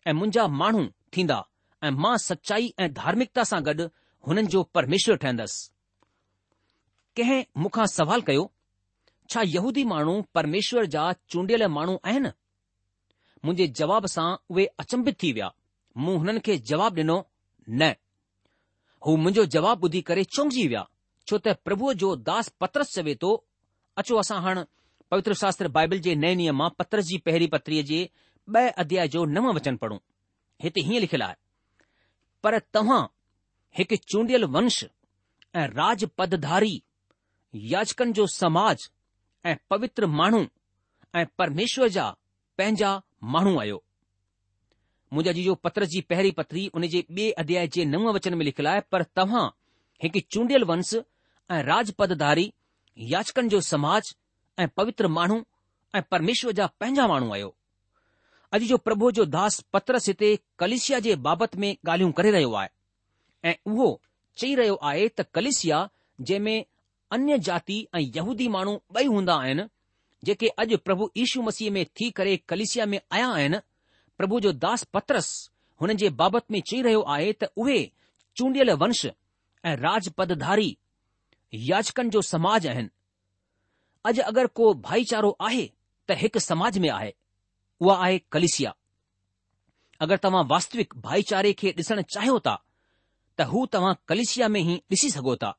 ऐं 0.06 0.12
मुंहिंजा 0.20 0.46
माण्हू 0.60 0.84
थींदा 1.16 1.38
ऐं 1.86 1.90
मां 2.04 2.16
सचाई 2.26 2.72
ऐं 2.84 2.92
धार्मिकता 3.00 3.44
सां 3.50 3.60
गॾु 3.68 3.88
हुननि 4.28 4.46
जो 4.54 4.62
परमेश्वर 4.76 5.16
ठहंदसि 5.24 5.70
कंहिं 7.18 7.40
मूंखां 7.62 7.86
सवाल 7.96 8.20
कयो 8.30 8.46
छा 9.30 9.42
यहूदी 9.56 9.84
माण्हू 9.96 10.14
परमेश्वर 10.38 10.86
जा 10.94 11.10
चूंडियल 11.34 11.66
माण्हू 11.80 11.98
आहिनि 12.12 12.30
मुंहिंजे 13.44 13.66
जवाब 13.82 14.06
सां 14.16 14.28
उहे 14.54 14.66
अचंभित 14.84 15.20
थी 15.22 15.32
विया 15.36 15.52
मूं 16.04 16.18
हुननि 16.22 16.40
खे 16.46 16.56
जवाबु 16.70 17.00
ॾिनो 17.00 17.20
न 17.82 17.92
हू 19.06 19.14
मुंहिंजो 19.22 19.44
जवाबु 19.54 19.86
ॿुधी 19.88 20.00
करे 20.08 20.22
चौघिजी 20.36 20.66
विया 20.68 20.84
छो 21.28 21.38
त 21.46 21.52
प्रभुअ 21.64 21.92
जो 22.02 22.14
दास 22.28 22.48
पत्रस 22.60 22.92
चवे 22.94 23.14
थो 23.24 23.32
अचो 24.02 24.16
असां 24.22 24.38
हाणे 24.44 24.62
पवित्र 25.10 25.32
शास्त्र 25.42 25.68
बाइबल 25.76 25.98
जे 26.06 26.14
नए 26.22 26.34
नियम 26.40 26.56
मां 26.62 26.68
पत्रस 26.78 27.04
जी 27.10 27.18
पहिरीं 27.28 27.48
पत्रीअ 27.56 27.84
जे 27.92 27.98
ॿ 28.56 28.70
अध्याय 28.84 29.08
जो 29.16 29.24
नव 29.36 29.50
वचन 29.60 29.76
पढ़ूं 29.84 29.98
हिते 30.62 30.80
हीअं 30.88 31.00
लिखियलु 31.06 31.24
आहे 31.24 31.36
पर 32.44 32.58
तव्हां 32.74 33.02
हिकु 33.78 33.96
चूंडियल 34.12 34.44
वंश 34.58 34.82
ऐं 35.62 35.66
राज 35.78 36.04
पदधारी 36.18 36.74
याचकनि 37.74 38.12
जो 38.20 38.26
समाज 38.40 38.88
ऐं 39.50 39.56
पवित्र 39.70 40.06
माण्हू 40.20 40.42
ऐं 41.20 41.24
परमेश्वर 41.38 41.88
जा 41.98 42.08
पंहिंजा 42.58 43.00
माण्हू 43.36 43.56
आहियो 43.58 43.82
मुंहिंजे 45.12 45.40
अॼु 45.40 45.44
जो 45.46 45.54
पत्र 45.64 45.86
जी 45.92 46.00
पहिरीं 46.10 46.32
पत्री 46.38 46.66
उन 46.74 46.86
जे 46.88 47.04
ॿिए 47.10 47.30
अध्याय 47.42 47.66
जे 47.76 47.84
नव 47.84 48.10
वचन 48.14 48.34
में 48.34 48.44
लिखियलु 48.44 48.68
आहे 48.70 48.80
पर 48.92 49.02
तव्हां 49.16 49.48
हिकु 50.02 50.20
चूंडियल 50.30 50.64
वंश 50.70 50.94
ऐं 51.50 51.62
राजपदधारी 51.62 52.52
याचकनि 53.12 53.48
जो 53.48 53.60
समाज 53.72 54.14
ऐं 54.60 54.68
पवित्र 54.76 55.08
माण्हू 55.18 55.42
ऐं 55.96 56.02
परमेश्वर 56.10 56.52
जा 56.60 56.66
पंहिंजा 56.80 57.06
माण्हू 57.12 57.30
आहियो 57.32 57.54
अॼु 58.56 58.64
जो 58.70 58.76
प्रभु 58.86 59.10
जो 59.18 59.24
दास 59.36 59.60
पत्रसिते 59.72 60.34
कलेशिया 60.58 60.98
जे 61.06 61.16
बाबति 61.28 61.58
में 61.64 61.70
ॻाल्हियूं 61.74 62.10
करे 62.20 62.30
रहियो 62.38 62.52
आहे 62.62 62.68
ऐं 63.50 63.54
उहो 63.72 63.88
चई 64.40 64.54
रहियो 64.60 64.74
आहे 64.90 65.08
त 65.08 65.26
कलिसिया 65.34 65.88
जंहिं 66.30 66.40
में 66.40 66.64
अन्य 67.18 67.38
जाति 67.50 67.78
ऐं 67.94 68.00
यहूदी 68.16 68.48
माण्हू 68.56 68.80
ॿई 68.96 69.06
हूंदा 69.14 69.34
आहिनि 69.44 69.64
जेके 70.28 70.48
अॼु 70.64 70.76
प्रभु 70.86 71.10
यीशू 71.16 71.42
मसीह 71.48 71.70
में 71.78 71.84
थी 72.00 72.10
करे 72.20 72.36
कलिसिया 72.48 72.86
में 72.94 72.98
आया 73.12 73.26
आहिनि 73.38 73.58
પ્રભુ 74.18 74.40
જો 74.44 74.52
દાસ 74.64 74.82
પત્રસ 74.94 75.28
હને 75.80 75.94
જે 76.00 76.08
બાબત 76.20 76.44
મે 76.52 76.58
ચી 76.68 76.82
રહે 76.86 76.92
આહે 77.14 77.30
ત 77.40 77.42
ઓવે 77.60 77.78
ચુંડિયલ 78.36 78.70
વંશ 78.82 79.04
એ 79.68 79.70
રાજપદ 79.84 80.30
ધારી 80.42 80.74
યજકન 81.70 82.08
જો 82.14 82.20
સમાજ 82.32 82.64
અજ 84.08 84.16
અગર 84.30 84.46
કો 84.56 84.64
ભાઈચારો 84.84 85.30
આહે 85.46 85.64
ત 86.06 86.08
હક 86.20 86.34
સમાજ 86.48 86.74
મે 86.82 86.88
આહે 86.96 87.10
વો 87.84 87.90
આહે 87.96 88.16
કલિશિયા 88.32 88.78
અગર 90.04 90.16
તવા 90.24 90.42
વાસ્તવિક 90.52 90.90
ભાઈચારે 91.04 91.50
કે 91.60 91.68
દસન 91.78 92.00
ચાહોતા 92.14 92.58
ત 93.36 93.40
હુ 93.50 93.58
તવા 93.72 93.92
કલિશિયા 94.08 94.52
મે 94.54 94.60
હી 94.68 94.78
દિસી 94.90 95.14
સગોતા 95.16 95.54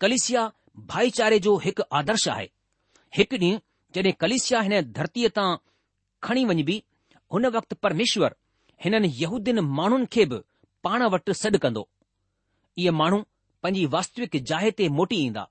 કલિશિયા 0.00 0.52
ભાઈચારે 0.90 1.38
જો 1.46 1.52
હક 1.64 1.78
આદર્શ 1.96 2.26
આહે 2.32 2.46
હકની 3.16 3.56
જે 3.92 4.10
કલિશિયા 4.22 4.66
હે 4.68 4.76
ધરતી 4.96 5.28
તા 5.36 5.52
ખણી 6.24 6.46
વણબી 6.50 6.80
हुन 7.34 7.46
वक़्तु 7.56 7.76
परमेश्वर 7.82 8.34
हिननि 8.84 9.08
यहूदीन 9.22 9.58
माण्हुनि 9.78 10.06
खे 10.12 10.24
बि 10.30 10.38
पाण 10.84 11.02
वटि 11.14 11.32
सॾु 11.40 11.58
कंदो 11.64 11.82
इहे 12.78 12.90
माण्हू 13.00 13.20
पंहिंजी 13.62 13.84
वास्तविक 13.94 14.36
जाइ 14.50 14.70
ते 14.78 14.88
मोटी 14.98 15.16
ईंदा 15.26 15.44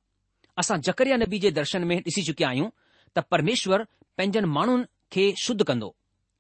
असां 0.62 0.77
जकरिया 0.88 1.15
नबी 1.24 1.39
जे 1.46 1.51
दर्शन 1.60 1.81
में 1.89 1.96
ॾिसी 2.00 2.22
चुकिया 2.29 2.50
आहियूं 2.50 2.69
त 3.15 3.25
परमेश्वर 3.34 3.84
पंहिंजनि 4.17 4.48
माण्हुनि 4.57 4.86
खे 5.13 5.25
शुद्ध 5.43 5.62
कंदो 5.69 5.89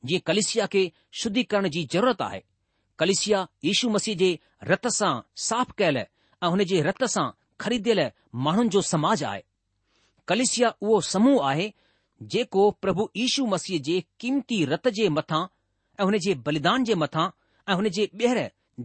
जीअं 0.07 0.25
कलिसिया 0.29 0.65
खे 0.73 0.83
शुद्धीकरण 1.21 1.69
जी 1.75 1.83
ज़रूरत 1.93 2.21
आहे 2.29 2.41
कलिसिया 2.99 3.47
यीशू 3.65 3.89
मसीह 3.97 4.15
जे 4.21 4.29
रत 4.71 4.87
सां 4.99 5.13
साफ़ 5.49 5.71
कयल 5.81 5.97
ऐं 5.97 6.49
हुन 6.55 6.63
जे 6.71 6.81
रत 6.89 7.03
सां 7.15 7.29
खरीदियल 7.65 7.99
माण्हुनि 8.47 8.69
जो 8.77 8.81
समाज 8.93 9.23
आहे 9.31 9.43
कलिसिया 10.31 10.69
उहो 10.81 10.99
समूह 11.11 11.45
आहे 11.49 11.71
जेको 12.21 12.69
प्रभु 12.81 13.09
ईशू 13.17 13.45
मसीह 13.47 13.79
जे 13.87 13.99
क़ीमती 14.19 14.63
रत 14.65 14.87
जे 14.97 15.07
मथां 15.17 15.45
ऐं 15.99 16.03
हुन 16.05 16.17
जे 16.25 16.33
बलिदान 16.45 16.83
जे 16.83 16.95
मथां 17.01 17.27
ऐं 17.69 17.75
हुन 17.75 17.89
जे 17.97 18.05
ॿीहर 18.15 18.39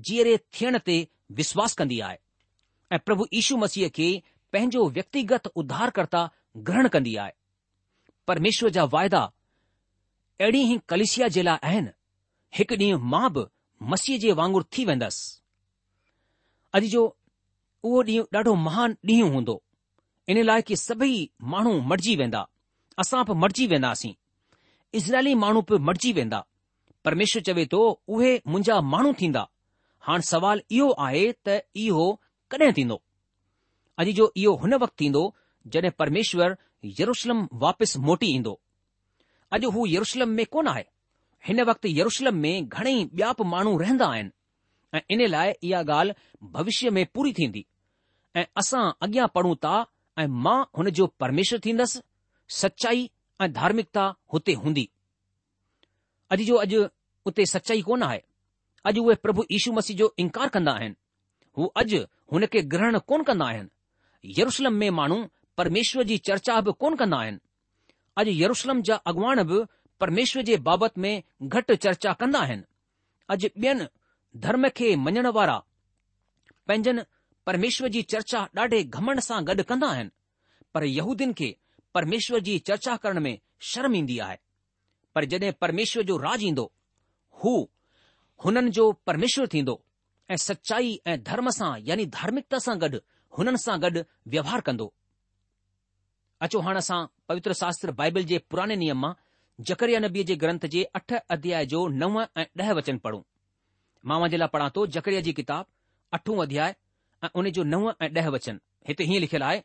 जीअरे 0.08 0.36
थियण 0.58 0.78
ते 0.86 0.96
विश्वास 1.38 1.74
कंदी 1.78 2.00
आहे 2.08 2.18
ऐं 2.92 2.98
प्रभु 3.06 3.26
ईशू 3.40 3.56
मसीह 3.64 3.88
खे 3.98 4.08
पंहिंजो 4.52 4.88
व्यक्तिगत 4.96 5.46
उधारकर्ता 5.62 6.24
ग्रहण 6.68 6.88
कंदी 6.96 7.14
आहे 7.24 7.32
परमेश्वर 8.28 8.70
जा 8.76 8.84
वायदा 8.94 9.20
अहिड़ी 10.40 10.62
ई 10.74 10.78
कलिसिया 10.88 11.28
जे 11.36 11.42
लाइ 11.42 11.58
आहिनि 11.68 11.90
हिकु 12.58 12.74
ॾींहुं 12.84 13.00
मां 13.14 13.26
बि 13.34 13.46
मसीह 13.92 14.18
जे 14.26 14.32
वांगुरु 14.42 14.64
थी 14.76 14.84
वेंदसि 14.92 15.24
अॼु 16.80 16.88
जो 16.96 17.04
उहो 17.84 18.02
ॾींहुं 18.12 18.26
ॾाढो 18.38 18.54
महान 18.66 18.96
ॾींहुं 19.12 19.30
हूंदो 19.34 19.62
इन 20.30 20.42
लाइ 20.48 20.62
की 20.70 20.76
सभई 20.86 21.16
माण्हू 21.54 21.80
मटिजी 21.92 22.16
वेंदा 22.16 22.46
असां 23.00 23.22
बि 23.28 23.34
मरिजी 23.42 23.64
वेंदासीं 23.72 24.14
इज़राइली 24.98 25.32
माण्हू 25.42 25.60
बि 25.68 25.76
मटिजी 25.88 26.12
वेंदा 26.18 26.40
परमेश्वर 27.04 27.42
चवे 27.48 27.64
थो 27.72 27.80
उहे 28.14 28.32
मुंहिंजा 28.52 28.80
माण्हू 28.94 29.12
थींदा 29.20 29.44
हाणे 30.06 30.26
सवाल 30.32 30.58
इहो 30.76 30.88
आहे 31.06 31.24
त 31.46 31.58
इहो 31.84 32.06
कॾहिं 32.50 32.72
थींदो 32.76 32.96
अॼु 34.00 34.10
जो 34.18 34.26
इहो 34.42 34.52
हुन 34.62 34.74
वक़्तु 34.82 34.96
थींदो 35.04 35.22
जॾहिं 35.72 35.90
परमेश्वर 36.00 36.54
यरुशलम 37.00 37.40
वापसि 37.64 37.98
मोटी 38.08 38.28
ईंदो 38.36 38.54
अॼु 39.56 39.70
हू 39.76 39.86
यरुशलम 39.96 40.30
में 40.38 40.44
कोन 40.54 40.68
आहे 40.74 40.84
हिन 41.48 41.60
वक़्तु 41.70 41.88
यरुशलम 41.98 42.36
में 42.44 42.68
घणेई 42.68 43.00
ॿिया 43.18 43.32
बि 43.38 43.48
माण्हू 43.54 43.76
रहंदा 43.82 44.06
आहिनि 44.16 44.30
ऐं 44.96 45.00
इन 45.14 45.26
लाइ 45.34 45.52
इहा 45.68 45.80
ॻाल्हि 45.90 46.48
भविष्य 46.56 46.90
में 46.98 47.04
पूरी 47.14 47.32
थींदी 47.38 47.64
ऐं 48.40 48.44
असां 48.62 48.84
अॻियां 49.06 49.28
पढ़ूं 49.34 49.54
था 49.64 49.74
ऐं 50.20 50.26
मां 50.46 50.58
हुन 50.76 50.88
जो 51.00 51.06
परमेश्वर 51.22 51.60
थींदसि 51.64 52.00
सचाई 52.60 53.00
ऐं 53.44 53.48
धार्मिकता 53.58 54.04
हुते 54.34 54.52
हूंदी 54.62 54.84
अॼु 56.34 56.44
जो 56.50 56.56
अॼु 56.64 56.80
उते 57.30 57.46
सचाई 57.54 57.80
कोन 57.88 58.02
आहे 58.08 58.20
अॼु 58.90 59.04
उहे 59.06 59.14
प्रभु 59.24 59.42
यीशु 59.52 59.72
मसीह 59.78 59.96
जो 60.00 60.08
इनकार 60.24 60.48
कंदा 60.56 60.72
आहिनि 60.80 60.94
हू 61.56 61.66
अॼु 61.82 62.00
हुन 62.32 62.46
खे 62.52 62.62
ग्रहण 62.74 62.98
कोन्ह 63.12 63.24
कंदा 63.30 63.46
आहिनि 63.54 64.34
यरुशलम 64.40 64.74
में 64.82 64.90
माण्हू 64.98 65.18
परमेश्वर 65.60 66.04
जी 66.10 66.18
चर्चा 66.30 66.60
बि 66.68 66.72
कोन 66.84 66.96
कंदा 67.02 67.20
आहिनि 67.22 67.38
अॼु 68.22 68.34
यरुशलम 68.42 68.82
जा 68.90 68.96
अॻुवान 69.12 69.42
बि 69.52 69.62
परमेश्वर 70.04 70.42
जे 70.50 70.56
बाबति 70.68 71.00
में 71.04 71.22
घटि 71.54 71.76
चर्चा 71.86 72.12
कंदा 72.24 72.40
आहिनि 72.48 72.64
अॼु 73.34 73.48
ॿियनि 73.66 73.88
धर्म 74.46 74.68
खे 74.80 74.94
मञण 75.06 75.26
वारा 75.38 75.56
पंहिंजनि 76.68 77.02
परमेश्वर 77.48 77.88
जी 77.96 78.02
चर्चा 78.14 78.42
ॾाढे 78.62 78.82
घमण 79.00 79.20
सां 79.28 79.40
गॾु 79.50 79.62
कंदा 79.72 79.90
आहिनि 79.96 80.16
पर 80.74 80.84
यहूदियुनि 80.98 81.36
खे 81.42 81.50
परमेश्वर 81.94 82.40
जी 82.40 82.58
चर्चा 82.66 82.96
करण 82.96 83.18
में 83.20 83.36
शर्म 83.72 83.94
ईंदी 83.96 84.18
आहे 84.26 84.36
पर 85.14 85.24
जड॒हिं 85.32 85.52
परमेश्वर 85.60 86.02
जो 86.10 86.16
राजु 86.18 86.46
ईंदो 86.46 86.70
हूनि 87.44 88.70
जो 88.78 88.90
परमेश्वर 89.06 89.46
थींदो 89.52 89.80
ऐं 90.30 90.36
सचाई 90.44 90.98
ऐं 91.06 91.22
धर्म 91.22 91.50
सां 91.58 91.72
यानी 91.88 92.06
धार्मिकता 92.18 92.58
सां 92.66 92.78
गॾु 92.84 92.98
हुननि 93.38 93.58
सां 93.64 93.78
गॾु 93.82 94.02
व्यवहार 94.34 94.60
कंदो 94.68 94.92
अचो 96.46 96.60
हाणे 96.66 96.78
असां 96.86 97.04
पवित्र 97.28 97.52
शास्त्र 97.62 97.90
बाइबिल 98.00 98.24
जे 98.32 98.38
पुराने 98.50 98.76
नियम 98.84 99.00
मां 99.06 99.12
जकरिया 99.70 100.00
नबीअ 100.06 100.24
जे 100.30 100.36
ग्रंथ 100.44 100.66
जे 100.76 100.82
अठ 101.00 101.14
अध्याय 101.36 101.66
जो 101.74 101.86
नव 102.02 102.20
ऐं 102.24 102.46
ॾह 102.62 102.72
वचन 102.80 102.98
पढ़ूं 103.06 103.22
मां 104.10 104.18
मुंहिंजे 104.20 104.36
लाइ 104.44 104.48
पढ़ा 104.56 104.68
थो 104.76 104.86
जकरिया 104.98 105.20
जी 105.28 105.32
किताबु 105.40 105.70
अठूं 106.18 106.38
अध्याय 106.46 106.74
ऐं 107.24 107.28
उन 107.42 107.50
जो 107.60 107.64
नव 107.74 107.92
ऐं 108.00 108.10
ॾह 108.22 108.28
वचन 108.38 108.60
हिते 108.88 109.04
हीअं 109.10 109.20
लिखियलु 109.26 109.44
आहे 109.52 109.60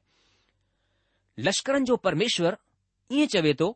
लश्करनि 1.46 1.86
जो 1.86 1.96
परमेश्वर 2.06 2.56
ईअं 3.14 3.28
चवे 3.34 3.54
थो 3.60 3.68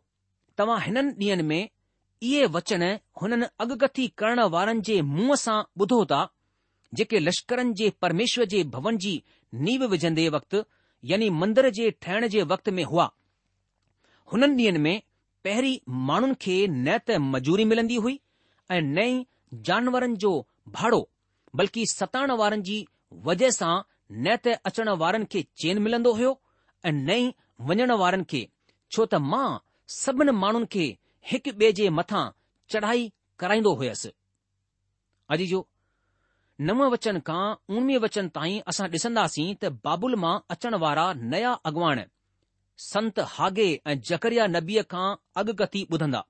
तव्हां 0.59 0.79
हिननि 0.83 1.13
ॾींहनि 1.27 1.43
में 1.51 1.61
इहे 2.29 2.45
वचन 2.55 2.83
हुननि 3.21 3.45
अगकथी 3.65 4.07
करण 4.17 4.39
वारनि 4.55 4.81
जे 4.87 5.01
मुंहं 5.15 5.35
सां 5.45 5.57
ॿुधो 5.83 6.03
था 6.11 6.21
जेके 6.99 7.19
लश्करनि 7.19 7.73
जे 7.81 7.89
परमेश्वर 8.01 8.45
जे 8.53 8.63
भवन 8.75 8.97
जी 9.03 9.13
नीव 9.67 9.85
विझंदे 9.93 10.27
वक़्तु 10.37 10.63
यानी 11.11 11.29
मंदर 11.41 11.69
जे 11.79 11.89
ठहिण 12.01 12.27
जे 12.35 12.41
वक़्त 12.53 12.69
में 12.79 12.83
हुआ 12.93 13.09
हुननि 14.33 14.53
ॾींहनि 14.63 14.79
में 14.87 15.01
पहिरीं 15.43 15.77
माण्हुनि 16.09 16.35
खे 16.41 16.55
न 16.71 16.97
त 17.07 17.17
मजूरी 17.33 17.65
मिलंदी 17.71 17.95
हुई 18.05 18.19
ऐं 18.71 18.81
नई 18.97 19.25
जानवरनि 19.69 20.15
जो 20.25 20.33
भाड़ो 20.77 21.01
बल्कि 21.61 21.85
सताइण 21.93 22.31
वारनि 22.41 22.61
जी 22.71 22.77
वजह 23.29 23.49
सां 23.61 23.73
न 24.25 24.35
त 24.43 24.57
अचण 24.71 24.89
वारनि 25.05 25.25
खे 25.31 25.45
चेन 25.63 25.81
मिलंदो 25.87 26.13
हुयो 26.19 26.35
ऐं 26.85 26.91
नई 26.99 27.31
वञण 27.69 27.91
वारनि 28.01 28.25
खे 28.31 28.41
छो 28.93 29.03
त 29.11 29.21
मां 29.31 29.45
सभिनि 30.01 30.33
माण्हुनि 30.43 30.69
खे 30.75 30.85
हिकु 31.31 31.51
ॿिए 31.59 31.69
जे 31.79 31.85
मथां 31.99 32.23
चढ़ाई 32.73 33.01
कराईंदो 33.43 33.71
हुयसि 33.81 34.09
अॼु 35.33 35.45
जो 35.51 35.59
नव 36.69 36.79
वचन 36.95 37.19
खां 37.29 37.41
उणिवीह 37.75 37.97
वचन 38.05 38.25
ताईं 38.39 38.65
असां 38.73 38.87
ॾिसंदासीं 38.97 39.47
त 39.61 39.71
बाबुल 39.87 40.15
मां 40.23 40.33
अचण 40.55 40.73
वारा 40.85 41.05
नया 41.35 41.51
अॻवान 41.71 42.01
संत 42.89 43.19
हागे 43.37 43.67
ऐं 43.91 43.95
जकरिया 44.09 44.47
नबीअ 44.57 44.83
खां 44.93 45.07
अॻकथी 45.41 45.81
ॿुधंदा 45.95 46.21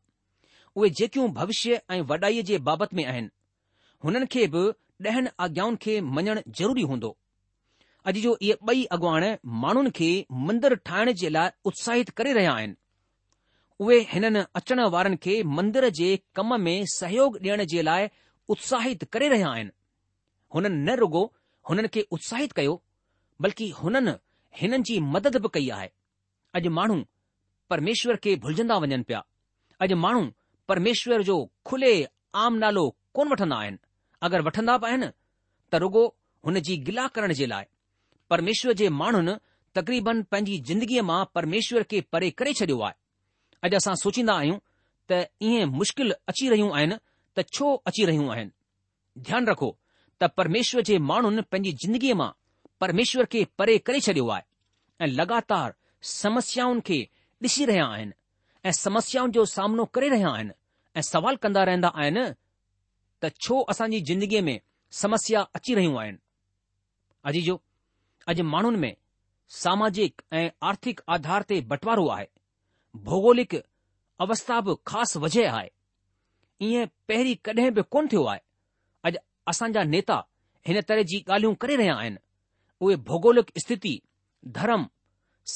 उहे 0.76 0.90
जेकियूं 1.00 1.32
भविष्य 1.40 1.80
ऐं 1.94 2.02
वॾाईअ 2.12 2.44
जे 2.50 2.58
बाबति 2.70 2.96
में 2.98 3.06
आहिनि 3.14 3.30
हुननि 4.04 4.28
खे 4.36 4.48
बि 4.54 4.64
ॾहनि 5.10 5.30
आज्ञाउनि 5.46 5.78
खे 5.86 6.00
मञणु 6.16 6.36
ज़रूरी 6.60 6.84
हूंदो 6.90 7.10
अॼु 8.10 8.22
जो 8.22 8.30
इहे 8.46 8.54
ॿई 8.72 8.80
अॻवान 8.96 9.24
माण्हुनि 9.64 9.90
खे 9.98 10.08
मंदरु 10.46 10.76
ठाहिण 10.88 11.12
जे 11.22 11.30
लाइ 11.34 11.50
उत्साहित 11.70 12.10
करे 12.20 12.32
रहिया 12.38 12.52
आहिनि 12.60 12.74
उहे 13.86 13.98
हिननि 14.12 14.42
अचण 14.60 14.80
वारनि 14.96 15.18
खे 15.26 15.34
मंदर 15.58 15.88
जे 16.00 16.08
कम 16.36 16.56
में 16.64 16.74
सहयोग 16.94 17.38
ॾियण 17.42 17.64
जे 17.74 17.82
लाइ 17.90 18.08
उत्साहित 18.56 19.04
करे 19.14 19.28
रहिया 19.34 19.50
आहिनि 19.50 19.70
हुननि 20.56 20.70
न 20.78 20.96
रुॻो 21.02 21.22
हुननि 21.70 21.88
खे 21.96 22.02
उत्साहित 22.18 22.52
कयो 22.60 22.74
बल्कि 23.46 23.70
हुननि 23.82 24.14
हिननि 24.62 24.84
जी 24.90 25.00
मदद 25.16 25.38
बि 25.46 25.54
कई 25.58 25.70
आहे 25.78 25.90
अॼु 26.58 26.70
माण्हू 26.80 26.96
परमेश्वर 27.74 28.16
खे 28.24 28.36
भुलजंदा 28.46 28.78
वञनि 28.86 29.04
पिया 29.12 29.20
अॼु 29.86 29.96
माण्हू 30.06 30.24
परमेश्वर 30.72 31.22
जो 31.30 31.38
खुले 31.70 31.94
आम 32.46 32.58
नालो 32.66 32.88
कोन 33.16 33.30
वठंदा 33.36 33.58
आहिनि 33.64 33.78
अगरि 34.28 34.48
वठंदा 34.50 34.78
बि 34.86 34.90
आहिनि 34.92 35.12
त 35.72 35.82
रुॻो 35.86 36.04
हुन 36.48 36.60
जी 36.70 36.76
गिला 36.90 37.08
करण 37.20 37.34
जे 37.42 37.46
लाइ 37.54 37.66
परमेश्वर 38.32 38.74
जे 38.80 38.88
माण्हुनि 38.98 39.34
तक़रीबन 39.76 40.22
पंहिंजी 40.32 40.58
जिंदगीअ 40.68 41.02
मां 41.04 41.24
परमेश्वर 41.36 41.84
खे 41.92 42.00
परे 42.12 42.30
करे 42.40 42.52
छडि॒यो 42.60 42.80
आहे 42.90 42.94
अॼु 43.68 43.76
असां 43.80 43.96
सोचींदा 44.02 44.34
आहियूं 44.42 44.58
त 45.12 45.18
ईअं 45.48 45.66
मुश्किल 45.80 46.12
अची 46.32 46.50
रहियूं 46.54 46.72
आहिनि 46.78 46.96
त 47.38 47.44
छो 47.58 47.68
अची 47.90 48.06
रहियूं 48.10 48.30
आहिनि 48.36 48.52
ध्यानु 49.30 49.52
रखो 49.52 49.70
त 50.22 50.30
परमेश्वर 50.40 50.82
जे 50.90 50.98
माण्हुनि 51.10 51.42
पंहिंजी 51.52 51.72
जिंदगीअ 51.84 52.16
मां 52.22 52.30
परमेश्वर 52.84 53.26
खे 53.32 53.42
परे 53.60 53.78
करे 53.88 54.00
छडि॒यो 54.08 54.30
आहे 54.36 54.46
ऐं 55.06 55.10
लगातार 55.20 55.74
समस्याउनि 56.14 56.82
खे 56.88 57.00
ॾिसी 57.48 57.66
रहिया 57.72 57.88
आहिनि 57.98 58.14
ऐं 58.68 58.74
समस्याउनि 58.80 59.32
जो 59.40 59.44
सामनो 59.56 59.86
करे 59.96 60.10
रहिया 60.16 60.32
आहिनि 60.38 60.54
ऐं 61.00 61.04
सवाल 61.12 61.36
कंदा 61.44 61.64
रहंदा 61.72 61.92
आहिनि 62.04 62.24
त 63.22 63.34
छो 63.44 63.60
असांजी 63.76 64.00
ज़िंदगीअ 64.12 64.44
में 64.50 64.58
समस्या 65.04 65.44
अची 65.60 65.76
रहियूं 65.82 66.00
आहिनि 66.04 66.18
अजी 67.30 67.42
जो 67.50 67.58
अॼु 68.30 68.44
माण्हुनि 68.46 68.78
में 68.80 68.96
सामाजिक 69.60 70.22
ऐं 70.40 70.50
आर्थिक 70.70 71.02
आधार 71.16 71.42
ते 71.50 71.60
बंटवारो 71.72 72.08
आहे 72.16 72.28
भौगोलिक 73.08 73.56
अवस्था 74.26 74.60
बि 74.66 74.76
ख़ासि 74.88 75.20
वजह 75.20 75.52
आहे 75.58 75.70
ईअं 76.68 76.88
पहिरीं 77.08 77.36
कॾहिं 77.46 77.72
बि 77.74 77.82
कोन 77.92 78.08
थियो 78.12 78.24
आहे 78.34 78.40
अॼु 79.10 79.18
असांजा 79.52 79.84
नेता 79.94 80.18
हिन 80.68 80.82
तरह 80.90 81.04
जी 81.12 81.24
ॻाल्हियूं 81.30 81.54
करे 81.64 81.76
रहिया 81.82 81.96
आहिनि 82.02 82.18
उहे 82.82 82.96
भौगोलिक 83.10 83.50
स्थिति 83.64 84.00
धर्म 84.60 84.86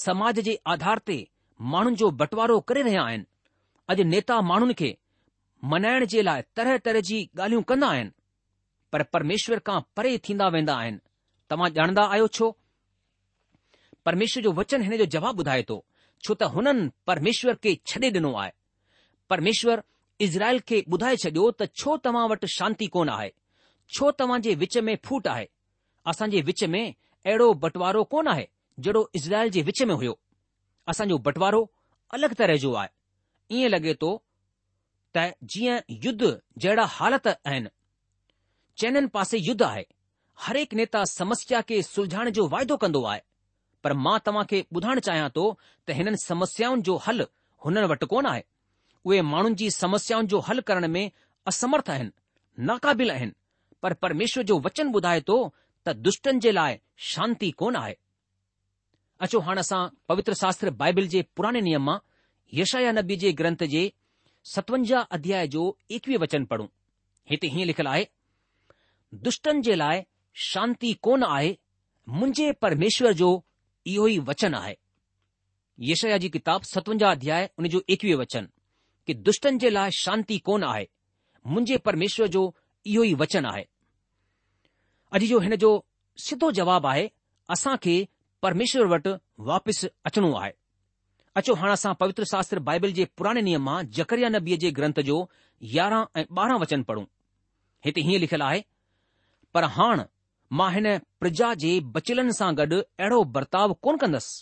समाज 0.01 0.39
जे 0.47 0.57
आधार 0.75 0.99
ते 1.09 1.17
माण्हुनि 1.73 1.95
जो 2.01 2.09
बंटवारो 2.21 2.59
करे 2.69 2.81
रहिया 2.89 3.03
आहिनि 3.09 3.25
अॼु 3.93 4.03
नेता 4.13 4.41
माण्हुनि 4.51 4.73
खे 4.81 4.95
मनाइण 5.73 6.05
जे 6.13 6.21
लाइ 6.21 6.41
तरह 6.55 6.77
तरह 6.87 6.99
जी 7.11 7.19
ॻाल्हियूं 7.39 7.61
कंदा 7.71 7.87
आहिनि 7.95 8.11
पर 8.91 9.03
परमेश्वर 9.15 9.59
खां 9.69 9.79
परे 9.95 10.17
थींदा 10.25 10.47
वेंदा 10.57 10.75
आहिनि 10.81 10.99
तव्हां 11.51 11.69
ॼाणंदा 11.77 12.03
आहियो 12.13 12.27
छो 12.37 12.47
परमेश्वर 14.05 14.43
जो 14.43 14.51
वचन 14.59 14.81
हिन 14.85 14.97
जो 15.01 15.05
जवाबु 15.17 15.41
ॿुधाए 15.43 15.61
थो 15.69 15.75
छो 16.25 16.33
त 16.33 16.43
हुननि 16.55 16.83
परमेश्वर 17.09 17.53
खे 17.63 17.71
छॾे 17.89 18.07
ॾिनो 18.19 18.31
आहे 18.41 18.51
परमेश्वर 19.29 19.83
इज़राइल 20.25 20.59
खे 20.67 20.77
ॿुधाए 20.97 21.15
छॾियो 21.23 21.49
त 21.59 21.69
छो 21.81 21.97
तव्हां 22.05 22.25
वटि 22.31 22.47
शांती 22.57 22.85
कोन 22.97 23.09
आहे 23.17 23.29
छो 23.95 24.11
तव्हां 24.19 24.41
जे 24.47 24.55
विच 24.63 24.77
में 24.89 24.95
फूट 25.05 25.27
आहे 25.37 25.45
असांजे 26.11 26.41
विच 26.49 26.63
में 26.73 26.83
अहिड़ो 26.83 27.53
बंटवारो 27.65 28.03
कोन 28.13 28.27
आहे 28.33 28.47
जहिड़ो 28.83 29.01
इज़राइल 29.21 29.49
जे 29.55 29.61
विच 29.69 29.81
में 29.89 29.93
हुयो 29.99 30.13
असांजो 30.93 31.17
बंटवारो 31.29 31.61
अलॻि 32.13 32.35
तरह 32.41 32.57
जो 32.65 32.73
आहे 32.81 32.89
ईअं 33.59 33.69
लॻे 33.73 33.93
थो 34.03 34.11
त 35.17 35.25
जीअं 35.53 35.77
युद्ध 36.05 36.21
जहिड़ा 36.61 36.85
हालत 36.97 37.27
आहिनि 37.37 37.69
चइनि 38.81 39.05
पासे 39.15 39.37
युद्ध 39.47 39.61
आहे 39.71 39.83
हर 40.43 40.57
एक 40.57 40.73
नेता 40.73 41.03
समस्या 41.11 41.61
खे 41.67 41.81
सुलझाइण 41.83 42.29
जो 42.37 42.47
वाइदो 42.49 42.77
कंदो 42.77 43.03
आहे 43.11 43.21
पर 43.83 43.93
मां 44.05 44.17
तव्हां 44.25 44.43
खे 44.49 44.59
ॿुधाइण 44.75 44.99
चाहियां 45.07 45.29
थो 45.35 45.43
त 45.87 45.97
हिननि 45.97 46.17
समस्याउनि 46.23 46.81
जो 46.87 46.95
हल 47.07 47.25
हुननि 47.65 47.83
वटि 47.91 48.05
कोन 48.13 48.25
आहे 48.31 48.43
उहे 49.05 49.21
माण्हुनि 49.31 49.55
जी 49.61 49.69
समस्याउनि 49.75 50.27
जो 50.33 50.39
हल 50.47 50.59
करण 50.69 50.87
में 50.95 51.03
असमर्थ 51.51 51.89
आहिनि 51.95 52.11
नाक़ाबिल 52.69 53.11
आहिनि 53.11 53.33
पर 53.83 53.93
परमेश्वर 54.05 54.43
जो 54.51 54.59
वचन 54.67 54.91
ॿुधाए 54.99 55.21
थो 55.29 55.37
त 55.87 55.95
दुष्टनि 56.07 56.39
जे 56.47 56.51
लाइ 56.51 56.77
शांती 57.11 57.51
कोन 57.63 57.75
आहे 57.83 57.93
अचो 59.25 59.39
हाणे 59.47 59.59
असां 59.67 59.81
पवित्र 60.11 60.33
शास्त्र 60.43 60.69
बाइबिल 60.83 61.07
जे 61.15 61.21
पुराणे 61.35 61.61
नियम 61.69 61.85
मां 61.91 61.97
यशाया 62.61 62.91
नबी 62.99 63.15
जे 63.25 63.31
ग्रंथ 63.43 63.63
जे 63.75 63.83
सतवंजाह 64.55 65.07
अध्याय 65.19 65.47
जो 65.57 65.63
एकवीह 65.99 66.17
वचन 66.23 66.43
पढ़ूं 66.49 66.67
हिते 67.31 67.47
हीअं 67.53 67.67
लिखियलु 67.73 67.89
आहे 67.91 68.03
दुष्टनि 69.27 69.61
जे 69.69 69.75
लाइ 69.81 70.03
શાંતિ 70.43 70.89
કોન 71.07 71.23
આય 71.35 71.51
મુંજે 72.19 72.45
પરમેશ્વર 72.63 73.13
જો 73.21 73.29
ઈયોઈ 73.91 74.19
વચન 74.29 74.55
આય 74.61 74.75
યશાયાજી 75.89 76.31
કિતાબ 76.35 76.61
57 76.71 77.07
અધ્યાય 77.15 77.49
ઉને 77.61 77.69
જો 77.75 77.79
21 77.97 78.17
વચન 78.23 78.45
કે 79.07 79.13
દુષ્ટનજે 79.27 79.69
લા 79.77 79.87
શાંતિ 80.03 80.39
કોન 80.49 80.63
આય 80.71 80.87
મુંજે 81.53 81.77
પરમેશ્વર 81.85 82.27
જો 82.35 82.43
ઈયોઈ 82.89 83.15
વચન 83.21 83.45
આય 83.53 83.65
અજી 85.17 85.31
જો 85.33 85.39
હેન 85.45 85.57
જો 85.63 85.71
સીધો 86.25 86.51
જવાબ 86.59 86.85
આય 86.91 87.07
આસા 87.49 87.77
કે 87.87 87.95
પરમેશ્વર 88.45 88.85
વટ 88.93 89.07
પાપસ 89.49 89.79
અચનો 90.09 90.33
આય 90.41 90.53
અચો 91.41 91.55
હાણા 91.61 91.81
સા 91.85 91.95
પવિત્ર 92.01 92.23
શાસ્ત્ર 92.33 92.59
બાઇબલ 92.67 92.91
જે 92.99 93.05
પુરાણે 93.17 93.41
નિયમમાં 93.47 93.87
જકરિયા 93.97 94.33
નબીજે 94.37 94.75
ગ્રંથ 94.77 94.99
જો 95.09 95.17
11 95.77 96.03
એ 96.21 96.27
12 96.41 96.59
વચન 96.63 96.83
પઢું 96.89 97.07
હિત 97.87 97.97
હી 98.09 98.19
લખલા 98.25 98.49
આય 98.51 98.63
પર 99.57 99.65
હાણ 99.77 100.05
मां 100.53 100.71
हिन 100.73 100.85
प्रजा 101.19 101.53
जे 101.63 101.69
बचियन 101.95 102.29
सां 102.39 102.49
गॾु 102.57 102.79
अहिड़ो 102.99 103.19
बर्ताव 103.35 103.69
कोन 103.83 103.95
कंदसि 103.97 104.41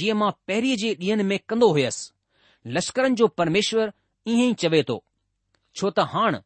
जीअं 0.00 0.14
मां 0.18 0.30
पहिरीं 0.46 0.76
जे 0.82 0.90
ॾींहंनि 0.94 1.22
में 1.30 1.38
कंदो 1.48 1.68
हुयुसि 1.72 2.10
लश्करनि 2.76 3.14
जो 3.20 3.26
परमेश्वर 3.40 3.86
ईअं 4.28 4.50
ई 4.50 4.52
चवे 4.62 4.80
थो 4.88 4.96
छो 5.76 5.86
त 5.90 5.98
हाणे 6.12 6.38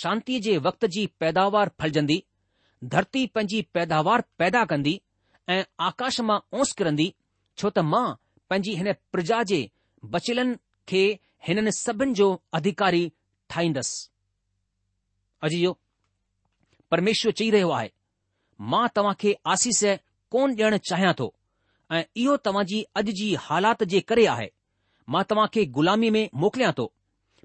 शांतीअ 0.00 0.40
जे 0.46 0.54
वक़्त 0.66 0.82
जी 0.96 1.02
पैदावार 1.20 1.66
फलजंदी 1.80 2.18
धरती 2.94 3.22
पंहिंजी 3.34 3.58
पैदावार 3.74 4.20
पैदा 4.38 4.62
कंदी 4.70 4.94
ऐं 5.54 5.62
आकाश 5.88 6.14
मां 6.28 6.38
ओस 6.60 6.70
किरंदी 6.78 7.08
छो 7.58 7.66
त 7.70 7.76
मां 7.92 8.06
पंहिंजी 8.50 8.72
हिन 8.80 8.88
प्रजा 9.12 9.38
जे 9.52 9.60
बचिलनि 10.14 10.56
खे 10.88 11.02
हिननि 11.48 11.72
सभिनि 11.82 12.14
जो 12.20 12.28
अधिकारी 12.60 13.02
ठाहींदसि 13.50 15.58
जो 15.60 15.72
परमेश्वर 16.90 17.32
चई 17.38 17.50
रहियो 17.50 17.70
आहे 17.76 17.88
मां 18.60 18.86
तव्हां 18.94 19.14
खे 19.20 19.36
आसीस 19.52 19.82
कोन 20.32 20.54
ॾियण 20.56 20.76
चाहियां 20.90 21.12
थो 21.18 21.32
ऐं 21.92 22.02
इहो 22.22 22.36
तव्हां 22.46 22.64
जी 22.72 22.82
अॼु 23.00 23.12
जी 23.20 23.34
हालात 23.46 23.82
जे 23.94 24.00
करे 24.10 24.26
आहे 24.34 24.48
मां 25.14 25.22
तव्हां 25.30 25.46
खे 25.54 25.64
ग़ुलामी 25.78 26.10
में 26.16 26.28
मोकिलियां 26.44 26.72
थो 26.78 26.92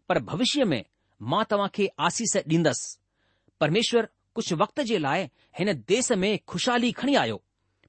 पर 0.10 0.19
भविष्य 0.30 0.65
में 0.74 0.84
मां 1.32 1.43
तव्हां 1.50 1.67
खे 1.76 1.89
आसीस 2.10 2.36
ॾींदसि 2.41 2.98
परमेश्वर 3.60 4.08
कुझु 4.36 4.56
वक़्त 4.56 4.82
जे 4.91 4.98
लाइ 4.98 5.24
हिन 5.60 5.74
देस 5.88 6.12
में 6.22 6.30
खु़शहाली 6.48 6.91
खणी 7.02 7.15
आयो 7.24 7.41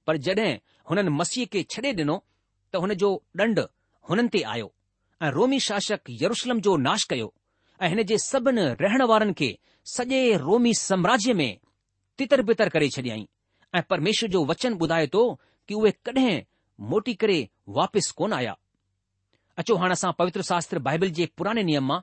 पर 0.07 0.17
जड॒हिं 0.29 0.57
हुननि 0.91 1.11
मसीह 1.21 1.47
खे 1.53 1.63
छॾे 1.75 1.93
ॾिनो 2.01 2.19
त 2.73 2.77
हुन 2.85 2.95
जो 3.05 3.13
ॾंड 3.41 3.61
हुननि 4.11 4.29
ते 4.37 4.43
आयो 4.55 4.73
ऐं 5.23 5.31
रोमी 5.39 5.59
शासक 5.69 6.11
यरुशलम 6.23 6.61
जो 6.69 6.77
नाश 6.89 7.05
कयो 7.13 7.33
ऐं 7.83 7.89
हिन 7.95 8.03
जे 8.13 8.19
सभिनी 8.29 8.67
रहण 8.85 9.03
वारनि 9.13 9.33
खे 9.43 9.51
सॼे 9.97 10.21
रोमी 10.47 10.75
साम्राज्य 10.85 11.33
में 11.43 11.51
तितर 12.21 12.41
बितर 12.49 12.69
करे 12.73 12.89
छॾियई 12.95 13.27
ऐं 13.79 13.83
परमेश्वर 13.91 14.29
जो 14.37 14.45
वचन 14.53 14.75
ॿुधाए 14.87 15.07
थो 15.15 15.23
कि 15.69 15.75
उहे 15.81 15.91
कॾहिं 16.05 16.41
मोटी 16.93 17.15
करे 17.23 17.39
वापसि 17.79 18.13
कोन 18.17 18.33
आया 18.41 18.55
अचो 19.63 19.77
हाणे 19.83 19.97
असां 19.99 20.11
पवित्र 20.19 20.43
शास्त्र 20.51 20.79
बाइबल 20.89 21.11
जे 21.19 21.29
पुराणे 21.39 21.63
नियम 21.71 21.87
मां 21.93 22.01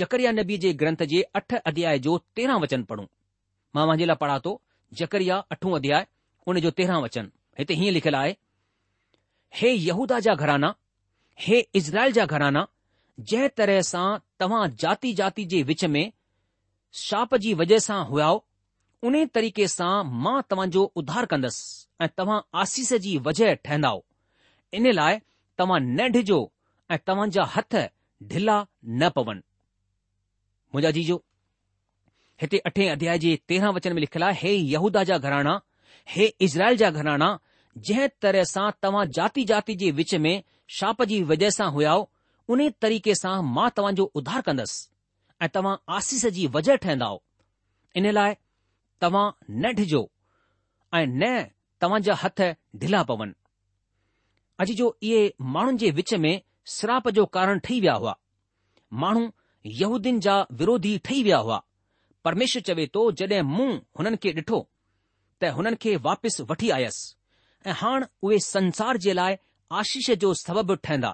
जकरिया 0.00 0.30
नबी 0.38 0.58
जे 0.66 0.72
ग्रंथ 0.84 1.02
जे 1.14 1.22
अठ 1.40 1.54
अध्याय 1.72 1.98
जो 2.06 2.14
तेरहं 2.38 2.60
वचन 2.66 2.84
पढ़ूं 2.92 3.06
मां 3.78 3.86
मुंहिंजे 3.90 4.06
लाइ 4.12 4.16
पढ़ा 4.22 4.38
थो 4.46 4.52
जकरिया 5.02 5.38
अठों 5.58 5.74
अध्याय 5.80 6.06
उन 6.50 6.60
जो 6.68 6.70
तेरहं 6.82 7.02
वचन 7.08 7.30
हिते 7.58 7.78
हीअं 7.82 7.92
लिखियलु 7.98 8.20
आहे 8.22 8.34
हे 9.60 9.72
यहूदा 9.88 10.18
जा 10.28 10.34
घराना 10.44 10.72
हे 11.46 11.60
इज़राइल 11.82 12.12
जा 12.20 12.26
घराना 12.36 12.66
जंहिं 13.30 13.54
तरह 13.60 13.80
सां 13.94 14.06
तव्हां 14.42 14.62
जाति 14.84 15.12
जाति 15.22 15.44
जे 15.54 15.62
विच 15.72 15.84
में 15.96 16.04
शाप 17.06 17.34
जी 17.44 17.54
वजह 17.64 17.88
सां 17.90 18.00
हुआ 18.12 18.30
उन 19.06 19.16
तरीक़े 19.34 19.66
सां 19.72 19.96
मां 20.22 20.40
तव्हांजो 20.50 20.82
उधार 21.00 21.26
कंदुसि 21.32 21.64
ऐं 22.04 22.08
तव्हां 22.18 22.38
आसीस 22.60 22.92
जी 23.02 23.16
वजह 23.26 23.52
ठहंदव 23.66 24.00
इन 24.78 24.86
लाइ 24.98 25.18
तव्हां 25.58 25.78
न 25.82 26.08
ढिजो 26.16 26.38
ऐं 26.94 26.98
तव्हांजा 27.06 27.42
हथ 27.56 27.76
ढिला 28.32 28.56
न 29.00 29.08
पवनि 29.18 29.42
मुंहिंजा 30.74 30.90
जीजो 30.96 31.16
हिते 32.42 32.58
अठे 32.70 32.88
अध्याय 32.94 33.18
जे 33.24 33.34
तेरहं 33.48 33.72
वचन 33.76 33.92
में 33.94 34.00
लिखियलु 34.04 34.26
आहे 34.28 34.40
हे 34.42 34.54
यहूदा 34.72 35.02
जा 35.10 35.18
घराणा 35.26 35.52
हे 36.14 36.26
इज़राइल 36.46 36.76
जा 36.84 36.90
घराणा 37.00 37.28
जंहिं 37.86 38.08
तरह 38.22 38.44
सां 38.54 38.66
तव्हां 38.82 39.04
जाति 39.18 39.44
जाति 39.52 39.74
जे 39.84 39.90
विच 40.00 40.14
में 40.26 40.32
शाप 40.78 41.02
जी 41.12 41.22
वजह 41.30 41.50
सां 41.58 41.68
हुया 41.78 41.92
उन 42.54 42.68
तरीक़े 42.86 43.14
सां 43.22 43.36
मां 43.54 43.68
तव्हांजो 43.78 44.10
उधार 44.22 44.42
कंदसि 44.50 44.82
ऐं 45.42 45.48
तव्हां 45.58 45.76
आसीस 46.00 46.26
जी 46.40 46.46
वजह 46.58 46.82
ठहंदा 46.86 47.12
इन 48.02 48.10
लाइ 48.20 48.34
तव्हां 49.00 49.30
न 49.62 49.72
डिजो 49.78 50.00
ऐं 50.94 51.06
न 51.06 51.24
तव्हां 51.80 52.00
जा 52.06 52.14
हथ 52.22 52.40
ढिला 52.84 53.02
पवनि 53.10 53.34
अॼु 54.64 54.74
जो 54.80 54.86
इहे 55.08 55.20
माण्हुनि 55.56 55.78
जे 55.82 55.90
विच 55.98 56.12
में 56.24 56.34
श्राप 56.76 57.08
जो 57.18 57.24
कारण 57.36 57.58
ठही 57.66 57.80
विया 57.80 57.94
हुआ 58.02 58.14
माण्हू 59.02 59.26
यहूदीन 59.80 60.20
जा 60.26 60.36
विरोधी 60.60 60.96
ठही 61.08 61.22
विया 61.22 61.38
हुआ 61.48 61.60
परमेश्वर 62.24 62.62
चवे 62.68 62.86
थो 62.94 63.02
जड॒हिं 63.20 63.42
मूं 63.56 63.68
हुननि 63.98 64.16
खे 64.22 64.32
ॾिठो 64.40 64.60
त 65.40 65.52
हुननि 65.58 65.76
खे 65.82 65.94
वापसि 66.08 66.42
वठी 66.50 66.70
आयसि 66.78 67.14
ऐं 67.70 67.74
हाणे 67.82 68.06
उहे 68.26 68.38
संसार 68.48 68.96
जे 69.06 69.12
लाइ 69.20 69.36
आशीष 69.82 70.10
जो 70.24 70.32
सबबु 70.44 70.74
ठहंदा 70.86 71.12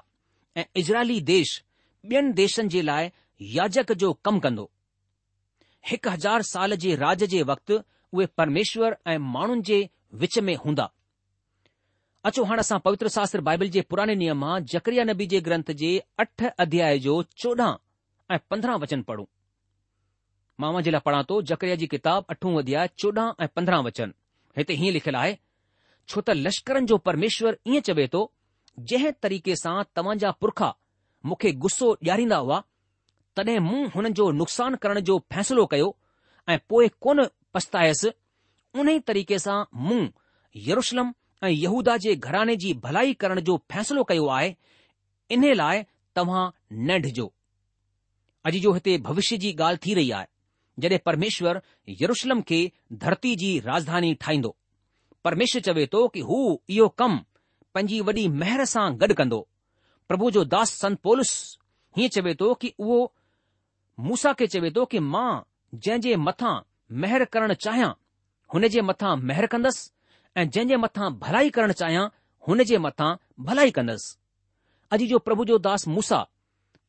ऐं 0.61 0.65
इज़राइली 0.83 1.21
देश 1.35 1.61
ॿियनि 2.13 2.33
देशनि 2.43 2.69
जे 2.77 2.83
लाइ 2.93 3.11
याजक 3.59 3.93
जो 4.05 4.13
कमु 4.25 4.41
कंदो 4.47 4.71
हिकु 5.89 6.11
हज़ार 6.11 6.43
साल 6.43 6.75
जे 6.83 6.95
राज 6.97 7.23
जे 7.31 7.43
वक़्तु 7.43 7.81
उहे 8.15 8.27
परमेश्वर 8.39 8.97
ऐं 9.13 9.19
माण्हुनि 9.37 9.63
जे 9.69 9.79
विच 10.23 10.39
में 10.49 10.55
हूंदा 10.65 10.91
अचो 12.29 12.43
हाणे 12.49 12.61
असां 12.61 12.79
पवित्र 12.85 13.09
शास्त्र 13.17 13.41
बाइबल 13.49 13.69
जे 13.77 13.81
पुराने 13.91 14.15
नियम 14.17 14.39
मां 14.41 14.59
जकरिया 14.73 15.05
नबी 15.05 15.27
जे 15.33 15.41
ग्रंथ 15.49 15.71
जे 15.83 15.91
अठ 16.25 16.45
अध्याय 16.65 16.99
जो 17.07 17.23
चोॾहं 17.43 17.75
ऐं 18.35 18.39
पंद्रहं 18.51 18.79
वचन 18.85 19.03
पढ़ूं 19.09 19.25
मां 20.65 20.83
जे 20.83 20.91
लाइ 20.91 21.01
पढ़ा 21.07 21.23
थो 21.31 21.41
जकरिया 21.53 21.77
जी 21.83 21.87
किताब 21.95 22.25
अठूं 22.35 22.55
अध्याय 22.59 22.89
चोॾहं 22.99 23.33
ऐं 23.45 23.49
पंद्रहं 23.57 23.83
वचन 23.89 24.15
हिते 24.59 24.75
हीअं 24.83 24.93
लिखियलु 24.99 25.19
आहे 25.23 25.37
छो 26.09 26.21
त 26.29 26.39
लश्करनि 26.45 26.87
जो 26.95 26.99
परमेश्वर 27.11 27.59
ईअं 27.73 27.83
चवे 27.91 28.07
थो 28.15 28.23
जंहिं 28.93 29.13
तरीक़े 29.23 29.57
सां 29.65 29.77
तव्हां 29.97 30.17
जा 30.27 30.31
पुरखा 30.45 30.75
मूंखे 31.27 31.53
गुस्सो 31.67 31.93
ॾियारींदा 32.03 32.37
हुआ 32.47 32.63
तॾहिं 33.37 33.59
मूं 33.67 33.89
हुननि 33.95 34.11
जो 34.19 34.31
नुक़सान 34.39 34.75
करण 34.83 35.01
जो 35.09 35.19
फ़ैसिलो 35.33 35.65
कयो 35.73 35.95
ऐं 36.49 36.59
पोइ 36.69 36.89
कोन 37.03 37.25
पछतायसि 37.55 38.11
उन 38.81 38.89
ई 38.89 38.99
तरीक़े 39.09 39.39
सां 39.45 39.59
मूं 39.89 40.03
यरुशलम 40.69 41.13
ऐं 41.45 41.51
यहूदा 41.51 41.97
जे 42.07 42.15
घराने 42.17 42.57
जी 42.65 42.73
भलाई 42.87 43.15
करण 43.25 43.41
जो 43.49 43.57
फ़ैसिलो 43.73 44.05
कयो 44.11 44.27
आहे 44.39 44.55
इन 45.37 45.53
लाइ 45.63 45.83
तव्हां 46.17 46.45
न 46.73 46.99
ढिजो 47.07 47.27
अॼु 48.51 48.61
जो 48.67 48.73
हिते 48.79 48.97
भविष्य 49.09 49.37
जी 49.45 49.53
ॻाल्हि 49.61 49.79
थी 49.87 49.95
रही 49.95 50.11
आहे 50.19 50.27
जॾहिं 50.83 50.99
परमेश्वर 51.07 51.61
यरुशलम 52.03 52.41
खे 52.49 52.61
धरती 53.05 53.35
जी 53.43 53.51
राजधानी 53.71 54.15
ठाहींदो 54.25 54.55
परमेश्वर 55.25 55.61
चवे 55.69 55.87
थो 55.93 56.07
कि 56.15 56.21
हू 56.31 56.39
इहो 56.77 56.89
कमु 57.03 57.19
पंहिंजी 57.75 58.01
वॾी 58.09 58.27
महिर 58.43 58.65
सां 58.75 58.87
गॾु 59.03 59.15
कंदो 59.21 59.41
प्रभु 60.09 60.31
जो 60.39 60.45
दास 60.57 60.71
संत 60.81 60.99
पोलिस 61.09 61.33
हीअं 61.97 62.09
चवे 62.19 62.35
थो 62.41 62.53
कि 62.63 62.73
उहो 62.79 63.01
मूसा 64.07 64.33
खे 64.39 64.47
चवे 64.53 64.71
थो 64.77 64.85
कि 64.93 64.99
मां 65.15 65.29
जंहिं 65.85 66.01
जे 66.05 66.15
मथां 66.27 66.53
महर 67.03 67.25
करणु 67.35 67.55
चाहियां 67.65 67.91
हुन 68.55 68.67
जे 68.77 68.81
मथां 68.87 69.11
महर 69.29 69.47
कंदसि 69.53 69.91
ऐं 70.41 70.45
जंहिं 70.55 70.69
जे 70.71 70.77
मथां 70.85 71.09
भलाई 71.27 71.51
करणु 71.59 71.73
चाहियां 71.83 72.05
हुन 72.49 72.63
जे 72.71 72.79
मथां 72.87 73.11
भलाई 73.51 73.71
कंदसि 73.77 74.11
अॼु 74.97 75.07
जो 75.13 75.19
प्रभु 75.29 75.45
जो 75.51 75.59
दास 75.67 75.87
मूसा 75.97 76.19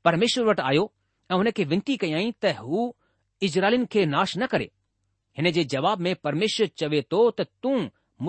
परमेश्वर 0.08 0.46
वटि 0.50 0.64
आयो 0.72 0.86
ऐं 1.32 1.38
हुन 1.42 1.52
खे 1.60 1.64
विनती 1.74 1.98
कयईं 2.06 2.32
त 2.46 2.56
हू 2.62 2.80
इजराल 3.50 3.86
खे 3.96 4.06
नाश 4.16 4.34
न 4.38 4.48
करे 4.54 4.70
हिन 5.40 5.52
जे 5.60 5.64
जवाब 5.76 6.02
में 6.08 6.12
परमेश्वर 6.28 6.72
चवे 6.84 7.02
थो 7.12 7.20
त 7.38 7.46
तूं 7.64 7.76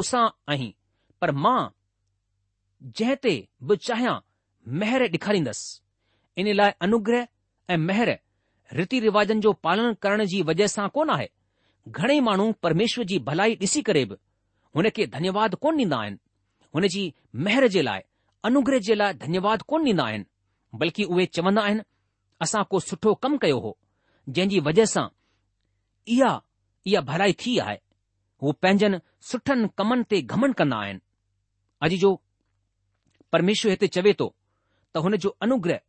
मूसा 0.00 0.20
आहीं 0.54 0.70
पर 1.22 1.32
मां 1.46 1.58
जंहिं 3.00 3.16
ते 3.26 3.34
बि 3.68 3.78
चाहियां 3.88 4.14
महर 4.82 5.08
ॾेखारींदसि 5.18 6.42
इन 6.44 6.54
लाइ 6.62 6.76
अनुग्रह 6.88 7.26
ऐं 7.74 7.78
महर 7.88 8.14
रीति 8.72 8.98
रिवाजनि 9.00 9.40
जो 9.40 9.52
पालन 9.52 9.94
करण 10.02 10.24
जी 10.26 10.42
वजह 10.42 10.66
सां 10.66 10.88
कोन 10.94 11.10
आहे 11.10 11.28
घणेई 11.88 12.20
माण्हू 12.28 12.52
परमेश्वर 12.62 13.04
जी 13.10 13.18
भलाई 13.28 13.54
ॾिसी 13.62 13.82
करे 13.88 14.04
बि 14.04 14.16
हुन 14.76 14.88
खे 14.96 15.06
धन्यवाद 15.16 15.54
कोन 15.62 15.76
ॾींदा 15.80 15.96
आहिनि 16.00 16.16
हुन 16.74 16.86
जी 16.94 17.12
मेहर 17.34 17.66
जे 17.74 17.82
लाइ 17.82 18.00
अनुग्रह 18.44 18.78
जे 18.86 18.94
लाइ 18.94 19.12
धन्यवाद 19.24 19.62
कोन 19.68 19.86
ॾींदा 19.88 20.04
आहिनि 20.04 20.24
बल्कि 20.80 21.04
उहे 21.04 21.26
चवंदा 21.38 21.62
आहिनि 21.62 21.82
असां 22.42 22.64
को 22.70 22.80
सुठो 22.80 23.14
कमु 23.26 23.38
कयो 23.44 23.58
हो 23.66 23.76
जंहिंजी 24.28 24.60
वजह 24.68 24.84
सां 24.94 25.06
इहा 26.16 26.32
इहा 26.86 27.00
भलाई 27.10 27.32
थी 27.44 27.56
आहे 27.66 27.78
हू 28.42 28.52
पंहिंजनि 28.62 28.98
सुठनि 29.30 29.68
कमनि 29.78 30.04
ते 30.10 30.20
घमन 30.22 30.52
कंदा 30.60 30.76
आहिनि 30.86 31.00
अॼु 31.82 31.96
जो 32.04 32.14
परमेश्वर 33.32 33.70
हिते 33.70 33.86
चवे 33.98 34.12
थो 34.20 34.34
त 34.94 34.96
हुन 35.04 35.16
जो 35.26 35.36
अनुग्रह 35.44 35.80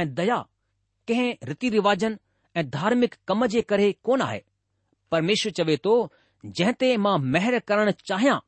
ऐं 0.00 0.12
दया 0.14 0.44
कंहिं 1.08 1.34
रीति 1.48 1.68
रिवाजनि 1.70 2.16
ऐं 2.56 2.68
धार्मिक 2.70 3.14
कम 3.28 3.46
जे 3.54 3.60
करे 3.72 3.90
कोन 4.04 4.20
आहे 4.22 4.42
परमेश्वर 5.10 5.52
चवे 5.58 5.76
थो 5.84 5.92
जंहिं 6.46 6.72
ते 6.80 6.96
मां 7.04 7.18
महर 7.34 7.58
करणु 7.68 7.92
चाहियां 8.08 8.38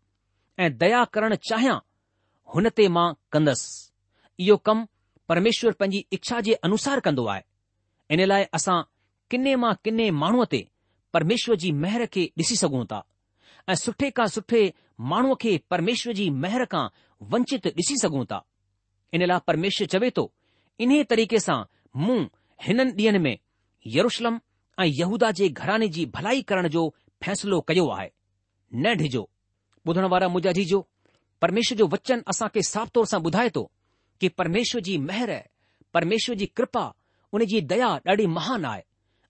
ऐं 0.65 0.71
दया 0.79 1.05
करणु 1.15 1.37
चाहियां 1.49 1.77
हुन 2.55 2.69
ते 2.79 2.89
मां 2.97 3.07
कंदुसि 3.33 4.45
इहो 4.47 4.57
कमु 4.69 4.87
परमेश्वर 5.29 5.73
पंहिंजी 5.81 6.05
इच्छा 6.13 6.41
जे 6.49 6.53
अनुसार 6.69 7.01
कन्दो 7.07 7.27
आहे 7.35 7.43
इन 8.17 8.25
लाइ 8.29 8.45
असां 8.59 8.83
किने 9.31 9.55
मां 9.65 9.73
किने 9.85 10.11
माण्हूअ 10.23 10.45
ते 10.53 10.61
परमेश्वर 11.15 11.57
जी 11.63 11.71
महर 11.85 12.07
खे 12.15 12.25
ॾिसी 12.43 12.57
सघूं 12.63 12.85
था 12.93 13.01
ऐं 13.71 13.75
सुठे 13.85 14.11
खां 14.19 14.27
सुठे 14.37 14.63
माण्हूअ 15.13 15.37
खे 15.43 15.53
परमेश्वर 15.73 16.13
जी 16.21 16.29
महर 16.45 16.65
खां 16.75 16.85
वंचित 17.35 17.67
ॾिसी 17.81 17.97
सघूं 18.03 18.25
था 18.33 18.43
इन 19.15 19.27
लाइ 19.33 19.41
परमेश्वर 19.47 19.87
चवे 19.95 20.11
थो 20.17 20.25
इन्हे 20.87 21.03
तरीक़े 21.13 21.39
सां 21.49 21.61
मूं 22.05 22.19
हिननि 22.67 22.91
ॾींहंनि 22.93 23.19
में 23.23 23.39
यरुशलम 23.97 24.39
ऐं 24.81 24.85
यहूदा 24.85 25.31
जे 25.41 25.49
घराने 25.49 25.89
जी 25.97 26.05
भलाई 26.15 26.43
करण 26.51 26.69
जो 26.77 26.93
फ़ैसलो 27.23 27.61
कयो 27.69 27.87
आहे 27.97 28.11
न 28.75 28.95
डिजो 28.99 29.29
ॿुधण 29.89 30.05
वारा 30.15 30.29
मुझा 30.29 30.53
जीजो 30.59 30.81
परमेश्वर 31.43 31.79
जो 31.79 31.87
वचन 31.93 32.23
असांखे 32.29 32.63
साफ़ 32.73 32.89
तौर 32.95 33.07
सां 33.07 33.21
ॿुधाए 33.29 33.51
थो 33.55 33.63
कि 34.21 34.29
परमेश्वर 34.41 34.81
जी 34.89 34.97
महिर 35.09 35.33
परमेश्वर 35.95 36.35
जी 36.37 36.47
कृपा 36.59 36.83
उन 37.35 37.45
जी 37.53 37.61
दया 37.73 37.89
ॾाढी 38.13 38.27
महान 38.37 38.65
आहे 38.65 38.83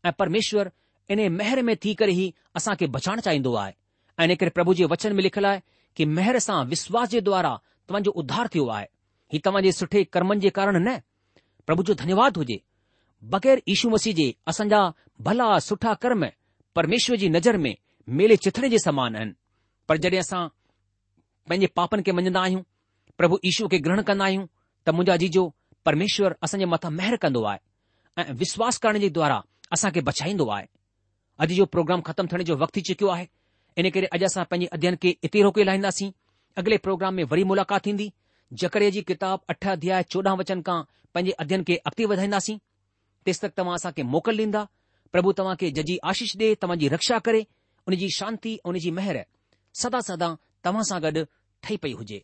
ऐं 0.07 0.12
परमेश्वर 0.19 0.71
इने 1.11 1.29
महर 1.38 1.62
में 1.69 1.77
थी 1.85 1.95
करे 2.01 2.12
ई 2.12 2.33
असांखे 2.61 2.87
बचाइण 2.97 3.21
चाहींदो 3.27 3.55
आहे 3.64 3.73
ऐं 4.21 4.29
इन 4.29 4.35
करे 4.41 4.51
प्रभु 4.57 4.75
जे 4.81 4.85
वचन 4.95 5.14
में 5.17 5.23
लिखियलु 5.23 5.49
आहे 5.49 5.61
कि 5.97 6.05
महिर 6.19 6.38
सां 6.47 6.59
विश्वास 6.73 7.09
जे 7.14 7.21
द्वारां 7.29 7.57
तव्हांजो 7.88 8.11
उध्धार 8.23 8.49
थियो 8.55 8.67
आहे 8.77 8.87
हीउ 9.33 9.41
तव्हांजे 9.47 9.73
सुठे 9.79 10.05
कर्मनि 10.19 10.41
जे 10.41 10.51
कारणु 10.61 10.79
न 10.88 10.99
प्रभु 11.67 11.83
जो 11.91 11.95
धन्यवाद 12.03 12.37
हुजे 12.43 12.59
बग़ैर 13.24 13.62
ईशू 13.68 13.88
मसीह 13.90 14.14
जे 14.14 14.31
असांजा 14.48 14.78
भला 15.24 15.59
सुठा 15.61 15.92
कर्म 16.02 16.24
परमेश्वर 16.76 17.16
जी 17.16 17.28
नज़र 17.28 17.57
में 17.59 17.74
मेले 18.16 18.37
चिथण 18.44 18.68
जे 18.70 18.78
समान 18.85 19.16
आहिनि 19.16 19.33
पर 19.88 19.96
जॾहिं 19.96 20.18
असां 20.20 20.46
पंहिंजे 21.48 21.66
पापनि 21.76 22.02
खे 22.07 22.12
मञदा 22.12 22.40
आहियूं 22.40 22.62
प्रभु 23.18 23.38
ईशू 23.50 23.68
खे 23.72 23.78
ग्रहण 23.87 24.02
कंदा 24.11 24.24
आहियूं 24.24 24.46
त 24.87 24.90
मुंहिंजा 24.96 25.16
जीजो 25.22 25.46
परमेश्वर 25.85 26.35
असांजे 26.42 26.64
मथां 26.74 26.90
महिर 26.98 27.16
कंदो 27.22 27.42
आहे 27.50 28.22
ऐं 28.22 28.33
विश्वास 28.42 28.78
करण 28.83 28.98
जे 29.00 29.09
द्वारा 29.18 29.40
असां 29.72 29.90
खे 29.94 30.00
बछाईंदो 30.11 30.48
आहे 30.57 30.66
अॼु 31.40 31.54
जो 31.54 31.64
प्रोग्राम 31.74 32.00
ख़तमु 32.09 32.28
थियण 32.33 32.42
जो 32.50 32.57
वक़्तु 32.62 32.76
थी 32.78 32.83
चुकियो 32.90 33.09
आहे 33.16 33.26
इन 33.78 33.90
करे 33.94 34.07
अॼु 34.18 34.24
असां 34.31 34.44
पंहिंजे 34.50 34.68
अध्यन 34.78 34.96
खे 35.02 35.14
इते 35.28 35.42
रोके 35.42 35.64
लाहींदासीं 35.64 36.11
अॻिले 36.62 36.76
प्रोग्राम 36.87 37.14
में 37.18 37.24
वरी 37.35 37.44
मुलाक़ात 37.52 37.85
थींदी 37.87 38.11
जकरे 38.62 38.90
जी 38.90 39.02
किताब 39.12 39.40
अठ 39.50 39.66
अध्याय 39.76 40.02
चोॾहं 40.14 40.37
वचन 40.38 40.62
खां 40.70 40.83
पंहिंजे 41.14 41.37
अध्ययन 41.46 41.62
खे 41.68 41.76
अॻिते 41.87 42.04
वधाईंदासीं 42.14 42.59
तेस 43.29 43.41
तक 43.43 43.51
तव्हां 43.59 43.75
असांखे 43.77 44.03
मोकल 44.11 44.38
ॾींदा 44.41 44.62
प्रभु 45.12 45.33
तव्हां 45.38 45.55
खे 45.61 45.71
जजी 45.79 45.97
आशीष 46.11 46.31
ॾे 46.41 46.53
तव्हां 46.62 46.79
जी 46.79 46.88
रक्षा 46.88 47.17
करे 47.25 47.41
उन 47.87 47.95
जी 48.03 48.09
शांती 48.17 48.57
उन 48.69 48.77
जी 48.85 48.91
मेहर 48.99 49.17
सदा 49.81 49.99
सदा 50.07 50.35
तव्हां 50.64 50.83
सां 50.91 51.01
गॾु 51.03 51.25
ठही 51.62 51.77
पई 51.83 51.93
हुजे 51.99 52.21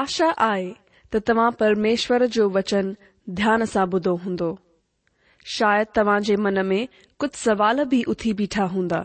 आशा 0.00 0.30
आए 0.48 0.70
त 1.12 1.16
तव्हां 1.28 1.50
परमेश्वर 1.60 2.26
जो 2.38 2.48
वचन 2.56 2.92
ध्यान 3.42 3.64
सां 3.76 3.86
ॿुधो 3.96 4.14
हूंदो 4.24 4.50
शायदि 5.58 5.90
तव्हां 5.96 6.18
जे 6.30 6.36
मन 6.46 6.58
में 6.72 6.80
कुझु 7.20 7.36
सवाल 7.44 7.84
बि 7.94 8.02
उथी 8.14 8.32
बीठा 8.40 8.64
हूंदा 8.76 9.04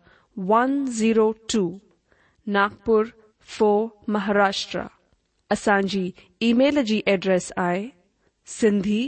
102, 0.35 1.79
Nagpur 2.47 3.05
4, 3.59 3.87
Maharashtra. 4.07 4.87
असांजी 5.51 6.09
ईमेल 6.47 6.81
जी 6.87 7.01
एड्रेस 7.13 7.51
आहे 7.57 7.87
Sindhi 8.47 9.01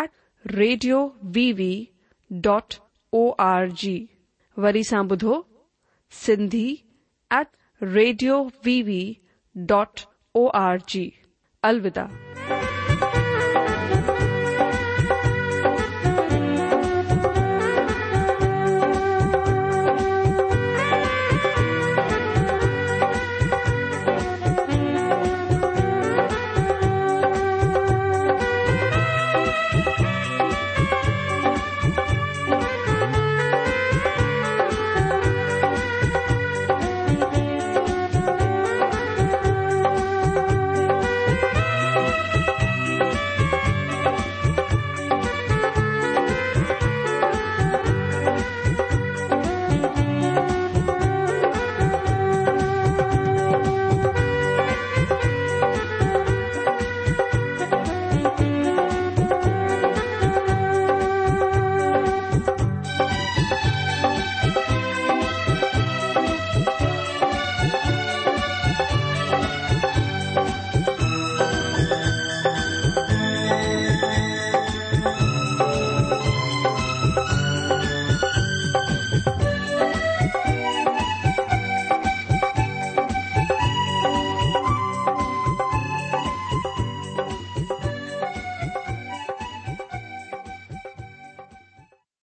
at 0.00 0.10
radio 0.54 1.04
V V 1.34 1.84
dot 2.44 2.74
O 3.14 3.28
R 3.46 3.66
G 3.82 4.04
वरी 4.58 4.84
सां 4.90 5.02
ॿुधो 5.10 5.40
Sindhi 6.24 6.68
at 7.40 7.84
radio 7.94 8.42
V V 8.64 9.02
dot 9.70 10.00
O 10.36 10.48
R 10.64 10.78
G 10.88 11.08
अलविदा 11.62 12.61